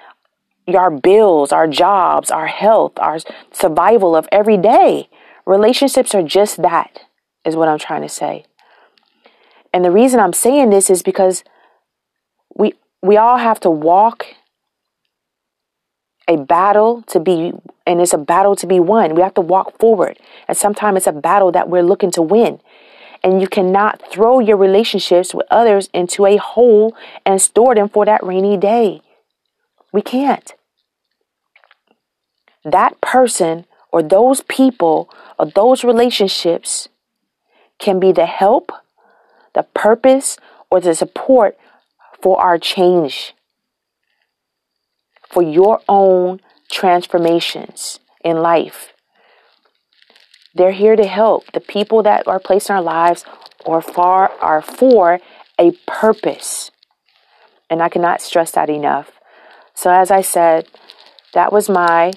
our 0.76 0.90
bills, 0.90 1.52
our 1.52 1.68
jobs, 1.68 2.32
our 2.32 2.48
health, 2.48 2.94
our 2.98 3.20
survival 3.52 4.16
of 4.16 4.28
every 4.32 4.58
day, 4.58 5.10
relationships 5.46 6.16
are 6.16 6.24
just 6.24 6.62
that, 6.62 7.02
is 7.46 7.56
what 7.56 7.70
I'm 7.70 7.80
trying 7.80 8.02
to 8.02 8.10
say. 8.10 8.46
And 9.74 9.86
the 9.86 9.92
reason 9.92 10.20
I'm 10.20 10.34
saying 10.34 10.70
this 10.70 10.90
is 10.90 11.04
because 11.04 11.44
we 12.58 12.74
we 13.02 13.16
all 13.18 13.38
have 13.38 13.60
to 13.62 13.70
walk 13.70 14.26
a 16.28 16.36
battle 16.36 17.04
to 17.04 17.20
be 17.20 17.54
and 17.86 18.02
it's 18.02 18.14
a 18.14 18.18
battle 18.18 18.56
to 18.58 18.68
be 18.68 18.80
won. 18.80 19.16
We 19.16 19.22
have 19.22 19.36
to 19.36 19.42
walk 19.42 19.80
forward. 19.80 20.20
And 20.48 20.58
sometimes 20.58 20.98
it's 20.98 21.08
a 21.08 21.14
battle 21.14 21.54
that 21.54 21.70
we're 21.70 21.84
looking 21.84 22.12
to 22.12 22.22
win. 22.22 22.60
And 23.24 23.42
you 23.42 23.48
cannot 23.48 24.04
throw 24.12 24.40
your 24.40 24.58
relationships 24.58 25.34
with 25.34 25.48
others 25.50 25.90
into 25.94 26.26
a 26.26 26.36
hole 26.36 26.96
and 27.26 27.42
store 27.42 27.74
them 27.74 27.88
for 27.88 28.06
that 28.06 28.24
rainy 28.24 28.58
day. 28.58 29.02
We 29.94 30.02
can't. 30.02 30.54
That 32.66 33.00
person 33.00 33.66
or 33.92 34.04
those 34.04 34.42
people 34.42 35.10
or 35.40 35.46
those 35.46 35.86
relationships 35.86 36.90
can 37.80 38.00
be 38.00 38.12
the 38.12 38.26
help, 38.26 38.72
the 39.56 39.64
purpose, 39.64 40.38
or 40.70 40.82
the 40.82 40.94
support 40.94 41.58
for 42.22 42.42
our 42.42 42.58
change, 42.58 43.34
for 45.30 45.42
your 45.42 45.82
own 45.88 46.40
transformations 46.72 48.00
in 48.24 48.38
life. 48.38 48.94
They're 50.54 50.72
here 50.72 50.96
to 50.96 51.06
help. 51.06 51.52
The 51.52 51.60
people 51.60 52.02
that 52.04 52.28
are 52.28 52.40
placed 52.40 52.70
in 52.70 52.76
our 52.76 52.82
lives 52.82 53.24
are 53.66 53.82
far 53.82 54.32
are 54.42 54.62
for 54.62 55.20
a 55.60 55.72
purpose. 55.86 56.72
And 57.70 57.82
I 57.82 57.90
cannot 57.90 58.22
stress 58.22 58.52
that 58.52 58.70
enough. 58.70 59.12
So 59.76 59.92
as 59.92 60.10
I 60.10 60.22
said, 60.22 60.68
that 61.34 61.52
was 61.52 61.70
my 61.70 62.14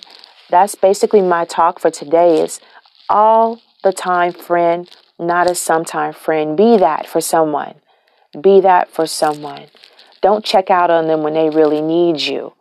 that's 0.49 0.75
basically 0.75 1.23
my 1.23 1.45
talk 1.45 1.79
for 1.79 1.91
today 1.91 2.41
is 2.41 2.61
all 3.09 3.61
the 3.85 3.93
time 3.93 4.33
friend, 4.33 4.91
not 5.19 5.51
a 5.51 5.55
sometime 5.55 6.13
friend. 6.13 6.57
Be 6.57 6.77
that 6.77 7.07
for 7.07 7.21
someone. 7.21 7.75
Be 8.39 8.61
that 8.61 8.91
for 8.91 9.07
someone. 9.07 9.67
Don't 10.21 10.45
check 10.45 10.71
out 10.71 10.91
on 10.91 11.07
them 11.09 11.23
when 11.23 11.35
they 11.35 11.51
really 11.51 11.81
need 11.81 12.21
you. 12.21 12.53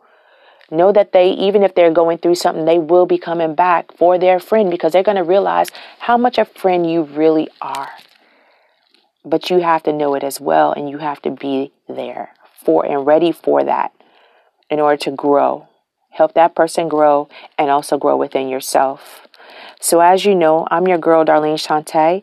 Know 0.70 0.92
that 0.92 1.12
they, 1.12 1.30
even 1.30 1.62
if 1.62 1.74
they're 1.74 1.92
going 1.92 2.18
through 2.18 2.36
something, 2.36 2.64
they 2.64 2.78
will 2.78 3.06
be 3.06 3.18
coming 3.18 3.54
back 3.54 3.92
for 3.96 4.18
their 4.18 4.40
friend 4.40 4.70
because 4.70 4.92
they're 4.92 5.02
going 5.02 5.16
to 5.16 5.24
realize 5.24 5.70
how 5.98 6.16
much 6.16 6.38
a 6.38 6.44
friend 6.44 6.90
you 6.90 7.02
really 7.02 7.48
are. 7.60 7.90
But 9.24 9.50
you 9.50 9.58
have 9.58 9.82
to 9.84 9.92
know 9.92 10.14
it 10.14 10.24
as 10.24 10.40
well, 10.40 10.72
and 10.72 10.88
you 10.88 10.98
have 10.98 11.20
to 11.22 11.30
be 11.30 11.72
there 11.88 12.30
for 12.64 12.86
and 12.86 13.04
ready 13.04 13.32
for 13.32 13.64
that 13.64 13.92
in 14.70 14.80
order 14.80 14.96
to 14.96 15.10
grow. 15.10 15.68
Help 16.10 16.34
that 16.34 16.54
person 16.54 16.88
grow 16.88 17.28
and 17.58 17.70
also 17.70 17.98
grow 17.98 18.16
within 18.16 18.48
yourself. 18.48 19.26
So, 19.80 20.00
as 20.00 20.24
you 20.24 20.34
know, 20.34 20.66
I'm 20.70 20.88
your 20.88 20.98
girl, 20.98 21.24
Darlene 21.24 21.54
Shante, 21.54 22.22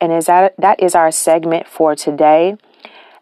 and 0.00 0.12
is 0.12 0.26
that, 0.26 0.54
that 0.58 0.82
is 0.82 0.94
our 0.94 1.10
segment 1.10 1.66
for 1.66 1.94
today. 1.94 2.56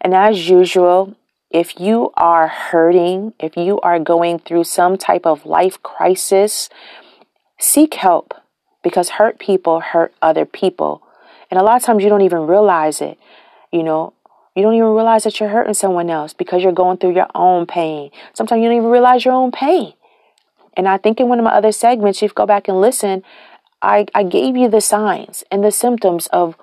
And 0.01 0.13
as 0.13 0.49
usual, 0.49 1.15
if 1.49 1.79
you 1.79 2.11
are 2.15 2.47
hurting, 2.47 3.33
if 3.39 3.57
you 3.57 3.79
are 3.81 3.99
going 3.99 4.39
through 4.39 4.65
some 4.65 4.97
type 4.97 5.25
of 5.25 5.45
life 5.45 5.81
crisis, 5.81 6.69
seek 7.59 7.95
help 7.95 8.33
because 8.83 9.09
hurt 9.09 9.39
people 9.39 9.79
hurt 9.79 10.13
other 10.21 10.45
people. 10.45 11.01
And 11.49 11.59
a 11.59 11.63
lot 11.63 11.77
of 11.77 11.83
times 11.83 12.03
you 12.03 12.09
don't 12.09 12.21
even 12.21 12.47
realize 12.47 13.01
it. 13.01 13.17
You 13.71 13.83
know, 13.83 14.13
you 14.55 14.61
don't 14.63 14.75
even 14.75 14.89
realize 14.89 15.23
that 15.23 15.39
you're 15.39 15.49
hurting 15.49 15.73
someone 15.73 16.09
else 16.09 16.33
because 16.33 16.63
you're 16.63 16.71
going 16.71 16.97
through 16.97 17.15
your 17.15 17.29
own 17.35 17.65
pain. 17.65 18.11
Sometimes 18.33 18.61
you 18.61 18.67
don't 18.67 18.77
even 18.77 18.89
realize 18.89 19.25
your 19.25 19.33
own 19.33 19.51
pain. 19.51 19.93
And 20.77 20.87
I 20.87 20.97
think 20.97 21.19
in 21.19 21.27
one 21.27 21.39
of 21.39 21.45
my 21.45 21.53
other 21.53 21.71
segments, 21.71 22.19
if 22.19 22.31
you 22.31 22.35
go 22.35 22.45
back 22.45 22.67
and 22.67 22.79
listen, 22.79 23.23
I, 23.81 24.05
I 24.13 24.23
gave 24.23 24.55
you 24.55 24.69
the 24.69 24.81
signs 24.81 25.43
and 25.51 25.63
the 25.63 25.71
symptoms 25.71 26.27
of 26.27 26.55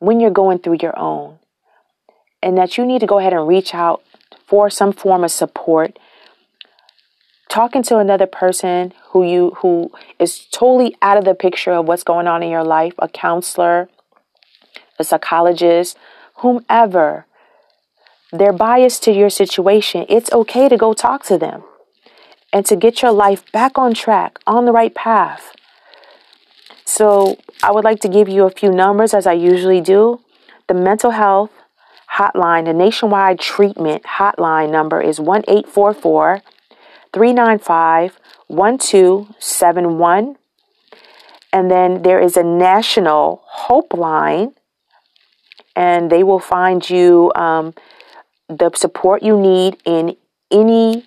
when 0.00 0.20
you're 0.20 0.30
going 0.30 0.58
through 0.58 0.78
your 0.82 0.98
own. 0.98 1.38
And 2.44 2.58
that 2.58 2.76
you 2.76 2.84
need 2.84 3.00
to 3.00 3.06
go 3.06 3.18
ahead 3.18 3.32
and 3.32 3.48
reach 3.48 3.74
out 3.74 4.02
for 4.46 4.68
some 4.68 4.92
form 4.92 5.24
of 5.24 5.30
support. 5.30 5.98
Talking 7.48 7.82
to 7.84 7.98
another 7.98 8.26
person 8.26 8.92
who 9.10 9.24
you 9.24 9.56
who 9.60 9.90
is 10.18 10.46
totally 10.50 10.96
out 11.00 11.16
of 11.16 11.24
the 11.24 11.34
picture 11.34 11.72
of 11.72 11.86
what's 11.86 12.04
going 12.04 12.26
on 12.26 12.42
in 12.42 12.50
your 12.50 12.64
life 12.64 12.94
a 12.98 13.08
counselor 13.08 13.88
a 14.98 15.04
psychologist 15.04 15.96
whomever 16.38 17.26
they're 18.32 18.52
biased 18.52 19.04
to 19.04 19.12
your 19.12 19.30
situation 19.30 20.04
it's 20.08 20.32
okay 20.32 20.68
to 20.68 20.76
go 20.76 20.92
talk 20.92 21.22
to 21.22 21.38
them 21.38 21.62
and 22.52 22.66
to 22.66 22.76
get 22.76 23.02
your 23.02 23.12
life 23.12 23.50
back 23.52 23.78
on 23.78 23.94
track 23.94 24.38
on 24.46 24.64
the 24.64 24.72
right 24.72 24.94
path. 24.94 25.52
So 26.84 27.38
i 27.62 27.70
would 27.72 27.84
like 27.84 28.00
to 28.00 28.08
give 28.08 28.28
you 28.28 28.44
a 28.44 28.50
few 28.50 28.70
numbers 28.70 29.14
as 29.14 29.26
i 29.26 29.32
usually 29.32 29.80
do. 29.80 30.20
The 30.68 30.74
mental 30.74 31.10
health 31.10 31.50
hotline, 32.16 32.64
the 32.64 32.72
nationwide 32.72 33.38
treatment 33.40 34.04
hotline 34.04 34.70
number 34.70 35.00
is 35.00 35.20
1 35.20 35.44
844 35.48 36.42
395 37.12 38.18
1271. 38.48 40.36
And 41.52 41.70
then 41.70 42.02
there 42.02 42.20
is 42.20 42.36
a 42.36 42.42
national 42.42 43.42
hope 43.46 43.94
line, 43.94 44.54
and 45.76 46.10
they 46.10 46.24
will 46.24 46.40
find 46.40 46.88
you 46.88 47.32
um, 47.36 47.74
the 48.48 48.70
support 48.74 49.22
you 49.22 49.38
need 49.40 49.76
in 49.84 50.16
any 50.50 51.06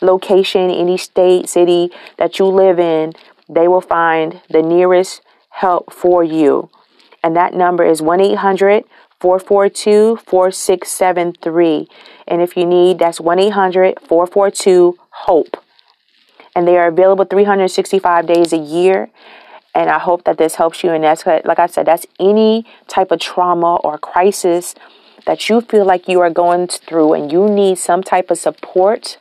location, 0.00 0.70
any 0.70 0.96
state, 0.96 1.48
city 1.48 1.90
that 2.16 2.38
you 2.38 2.46
live 2.46 2.78
in. 2.78 3.12
They 3.48 3.68
will 3.68 3.82
find 3.82 4.40
the 4.48 4.62
nearest 4.62 5.20
help 5.50 5.92
for 5.92 6.24
you. 6.24 6.70
And 7.22 7.36
that 7.36 7.54
number 7.54 7.84
is 7.84 8.02
1 8.02 8.20
800 8.20 8.84
442 9.22 10.16
4673. 10.16 11.88
And 12.26 12.42
if 12.42 12.56
you 12.56 12.66
need, 12.66 12.98
that's 12.98 13.20
1 13.20 13.38
800 13.38 14.00
442 14.00 14.98
HOPE. 15.10 15.62
And 16.56 16.66
they 16.66 16.76
are 16.76 16.88
available 16.88 17.24
365 17.24 18.26
days 18.26 18.52
a 18.52 18.56
year. 18.56 19.10
And 19.76 19.88
I 19.88 20.00
hope 20.00 20.24
that 20.24 20.38
this 20.38 20.56
helps 20.56 20.82
you. 20.82 20.90
And 20.90 21.04
that's, 21.04 21.24
like 21.24 21.60
I 21.60 21.66
said, 21.66 21.86
that's 21.86 22.04
any 22.18 22.66
type 22.88 23.12
of 23.12 23.20
trauma 23.20 23.76
or 23.76 23.96
crisis 23.96 24.74
that 25.24 25.48
you 25.48 25.60
feel 25.60 25.84
like 25.84 26.08
you 26.08 26.20
are 26.20 26.28
going 26.28 26.66
through 26.66 27.12
and 27.12 27.30
you 27.30 27.48
need 27.48 27.78
some 27.78 28.02
type 28.02 28.28
of 28.28 28.38
support. 28.38 29.18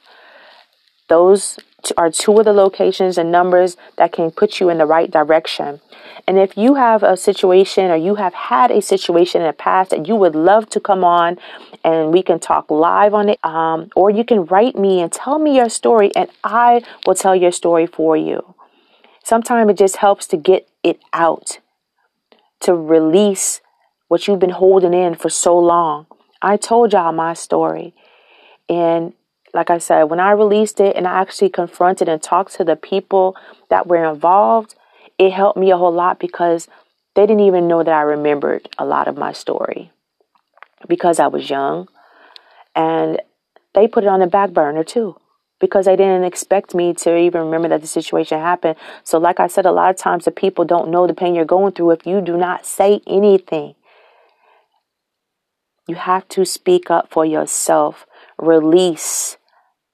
Those 1.09 1.59
are 1.97 2.11
two 2.11 2.37
of 2.37 2.45
the 2.45 2.53
locations 2.53 3.17
and 3.17 3.31
numbers 3.31 3.77
that 3.97 4.11
can 4.11 4.31
put 4.31 4.59
you 4.59 4.69
in 4.69 4.77
the 4.77 4.85
right 4.85 5.09
direction. 5.09 5.81
And 6.27 6.37
if 6.37 6.55
you 6.57 6.75
have 6.75 7.03
a 7.03 7.17
situation 7.17 7.89
or 7.89 7.95
you 7.95 8.15
have 8.15 8.33
had 8.33 8.71
a 8.71 8.81
situation 8.81 9.41
in 9.41 9.47
the 9.47 9.53
past 9.53 9.89
that 9.89 10.07
you 10.07 10.15
would 10.15 10.35
love 10.35 10.69
to 10.69 10.79
come 10.79 11.03
on 11.03 11.39
and 11.83 12.13
we 12.13 12.21
can 12.21 12.39
talk 12.39 12.69
live 12.69 13.13
on 13.13 13.29
it, 13.29 13.39
um, 13.43 13.89
or 13.95 14.09
you 14.09 14.23
can 14.23 14.45
write 14.45 14.75
me 14.75 15.01
and 15.01 15.11
tell 15.11 15.39
me 15.39 15.55
your 15.55 15.69
story 15.69 16.11
and 16.15 16.29
I 16.43 16.83
will 17.05 17.15
tell 17.15 17.35
your 17.35 17.51
story 17.51 17.87
for 17.87 18.15
you. 18.15 18.55
Sometimes 19.23 19.71
it 19.71 19.77
just 19.77 19.97
helps 19.97 20.27
to 20.27 20.37
get 20.37 20.67
it 20.83 20.99
out, 21.13 21.59
to 22.61 22.73
release 22.75 23.61
what 24.07 24.27
you've 24.27 24.39
been 24.39 24.49
holding 24.51 24.93
in 24.93 25.15
for 25.15 25.29
so 25.29 25.57
long. 25.57 26.05
I 26.41 26.57
told 26.57 26.93
y'all 26.93 27.11
my 27.11 27.33
story. 27.33 27.93
And 28.67 29.13
like 29.53 29.69
I 29.69 29.77
said, 29.77 30.03
when 30.03 30.19
I 30.19 30.31
released 30.31 30.79
it 30.79 30.95
and 30.95 31.07
I 31.07 31.19
actually 31.19 31.49
confronted 31.49 32.07
and 32.07 32.21
talked 32.21 32.55
to 32.55 32.63
the 32.63 32.75
people 32.75 33.35
that 33.69 33.87
were 33.87 34.05
involved, 34.05 34.75
it 35.17 35.31
helped 35.31 35.57
me 35.57 35.71
a 35.71 35.77
whole 35.77 35.91
lot 35.91 36.19
because 36.19 36.67
they 37.15 37.23
didn't 37.23 37.41
even 37.41 37.67
know 37.67 37.83
that 37.83 37.93
I 37.93 38.01
remembered 38.01 38.69
a 38.77 38.85
lot 38.85 39.07
of 39.07 39.17
my 39.17 39.33
story 39.33 39.91
because 40.87 41.19
I 41.19 41.27
was 41.27 41.49
young. 41.49 41.87
And 42.75 43.21
they 43.73 43.87
put 43.87 44.03
it 44.03 44.07
on 44.07 44.21
the 44.21 44.27
back 44.27 44.51
burner 44.51 44.83
too 44.83 45.17
because 45.59 45.85
they 45.85 45.95
didn't 45.95 46.23
expect 46.23 46.73
me 46.73 46.93
to 46.93 47.17
even 47.17 47.41
remember 47.41 47.67
that 47.69 47.81
the 47.81 47.87
situation 47.87 48.39
happened. 48.39 48.77
So, 49.03 49.17
like 49.17 49.39
I 49.39 49.47
said, 49.47 49.65
a 49.65 49.71
lot 49.71 49.89
of 49.89 49.97
times 49.97 50.25
the 50.25 50.31
people 50.31 50.65
don't 50.65 50.89
know 50.89 51.05
the 51.05 51.13
pain 51.13 51.35
you're 51.35 51.45
going 51.45 51.73
through 51.73 51.91
if 51.91 52.05
you 52.05 52.21
do 52.21 52.37
not 52.37 52.65
say 52.65 53.01
anything. 53.05 53.75
You 55.87 55.95
have 55.95 56.27
to 56.29 56.45
speak 56.45 56.89
up 56.89 57.09
for 57.11 57.25
yourself, 57.25 58.05
release 58.37 59.37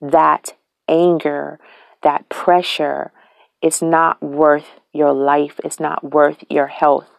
that 0.01 0.55
anger, 0.87 1.59
that 2.03 2.29
pressure. 2.29 3.11
It's 3.61 3.81
not 3.81 4.21
worth 4.21 4.79
your 4.93 5.11
life, 5.13 5.59
it's 5.63 5.79
not 5.79 6.03
worth 6.03 6.43
your 6.49 6.67
health. 6.67 7.09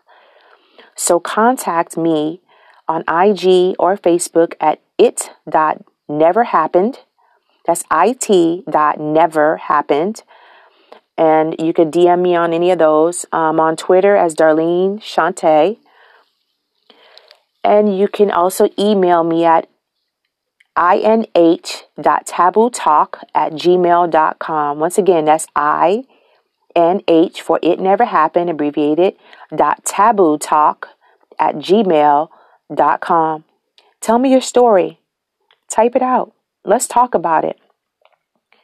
So, 0.94 1.18
contact 1.20 1.96
me 1.96 2.40
on 2.88 3.02
IG 3.02 3.76
or 3.78 3.96
Facebook 3.96 4.54
at 4.60 4.80
it.neverhappened. 4.96 6.98
That's 7.66 7.84
it 7.90 8.62
dot 8.70 8.98
never 8.98 9.58
happened. 9.58 10.22
And 11.18 11.54
you 11.58 11.74
could 11.74 11.90
DM 11.90 12.22
me 12.22 12.34
on 12.34 12.54
any 12.54 12.70
of 12.70 12.78
those. 12.78 13.26
Um, 13.30 13.60
on 13.60 13.76
Twitter 13.76 14.16
as 14.16 14.34
Darlene 14.34 15.00
Shante. 15.00 15.76
And 17.62 17.98
you 17.98 18.08
can 18.08 18.30
also 18.30 18.70
email 18.78 19.22
me 19.22 19.44
at 19.44 19.68
inh.tabootalk 20.78 23.18
at 23.34 23.52
gmail.com. 23.52 24.78
Once 24.78 24.96
again, 24.96 25.24
that's 25.24 25.48
I 25.56 26.04
N 26.76 27.02
H 27.08 27.42
for 27.42 27.58
it 27.62 27.80
never 27.80 28.04
happened, 28.04 28.48
abbreviated, 28.48 29.16
dot 29.54 29.84
taboo 29.84 30.38
talk 30.38 30.90
at 31.38 31.56
gmail.com. 31.56 33.44
Tell 34.00 34.18
me 34.18 34.30
your 34.30 34.40
story. 34.40 35.00
Type 35.68 35.96
it 35.96 36.02
out. 36.02 36.32
Let's 36.64 36.86
talk 36.86 37.14
about 37.14 37.44
it. 37.44 37.58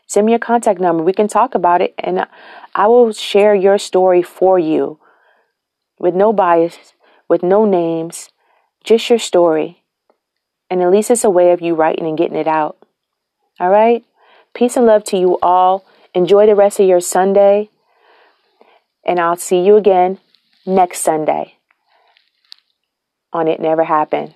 Send 0.07 0.27
me 0.27 0.33
your 0.33 0.39
contact 0.39 0.81
number. 0.81 1.03
We 1.03 1.13
can 1.13 1.29
talk 1.29 1.55
about 1.55 1.83
it 1.83 1.95
and 1.99 2.27
I 2.75 2.87
will 2.87 3.13
share 3.13 3.55
your 3.55 3.79
story 3.79 4.23
for 4.23 4.59
you 4.59 4.99
with 5.99 6.15
no 6.15 6.33
bias, 6.33 6.95
with 7.29 7.43
no 7.43 7.65
names, 7.65 8.31
just 8.85 9.11
your 9.11 9.19
story. 9.19 9.84
And 10.71 10.83
at 10.83 10.91
least 10.91 11.11
it's 11.11 11.25
a 11.25 11.31
way 11.31 11.53
of 11.53 11.61
you 11.61 11.75
writing 11.75 12.07
and 12.07 12.19
getting 12.19 12.37
it 12.37 12.49
out. 12.49 12.79
All 13.61 13.71
right? 13.71 14.05
Peace 14.55 14.77
and 14.77 14.87
love 14.87 15.05
to 15.05 15.17
you 15.17 15.39
all. 15.43 15.85
Enjoy 16.15 16.47
the 16.47 16.55
rest 16.55 16.81
of 16.81 16.87
your 16.87 17.01
Sunday. 17.01 17.71
And 19.05 19.21
I'll 19.21 19.37
see 19.37 19.61
you 19.61 19.77
again 19.77 20.19
next 20.67 21.01
Sunday 21.01 21.55
on 23.33 23.49
It 23.49 23.61
Never 23.61 23.85
Happened. 23.85 24.35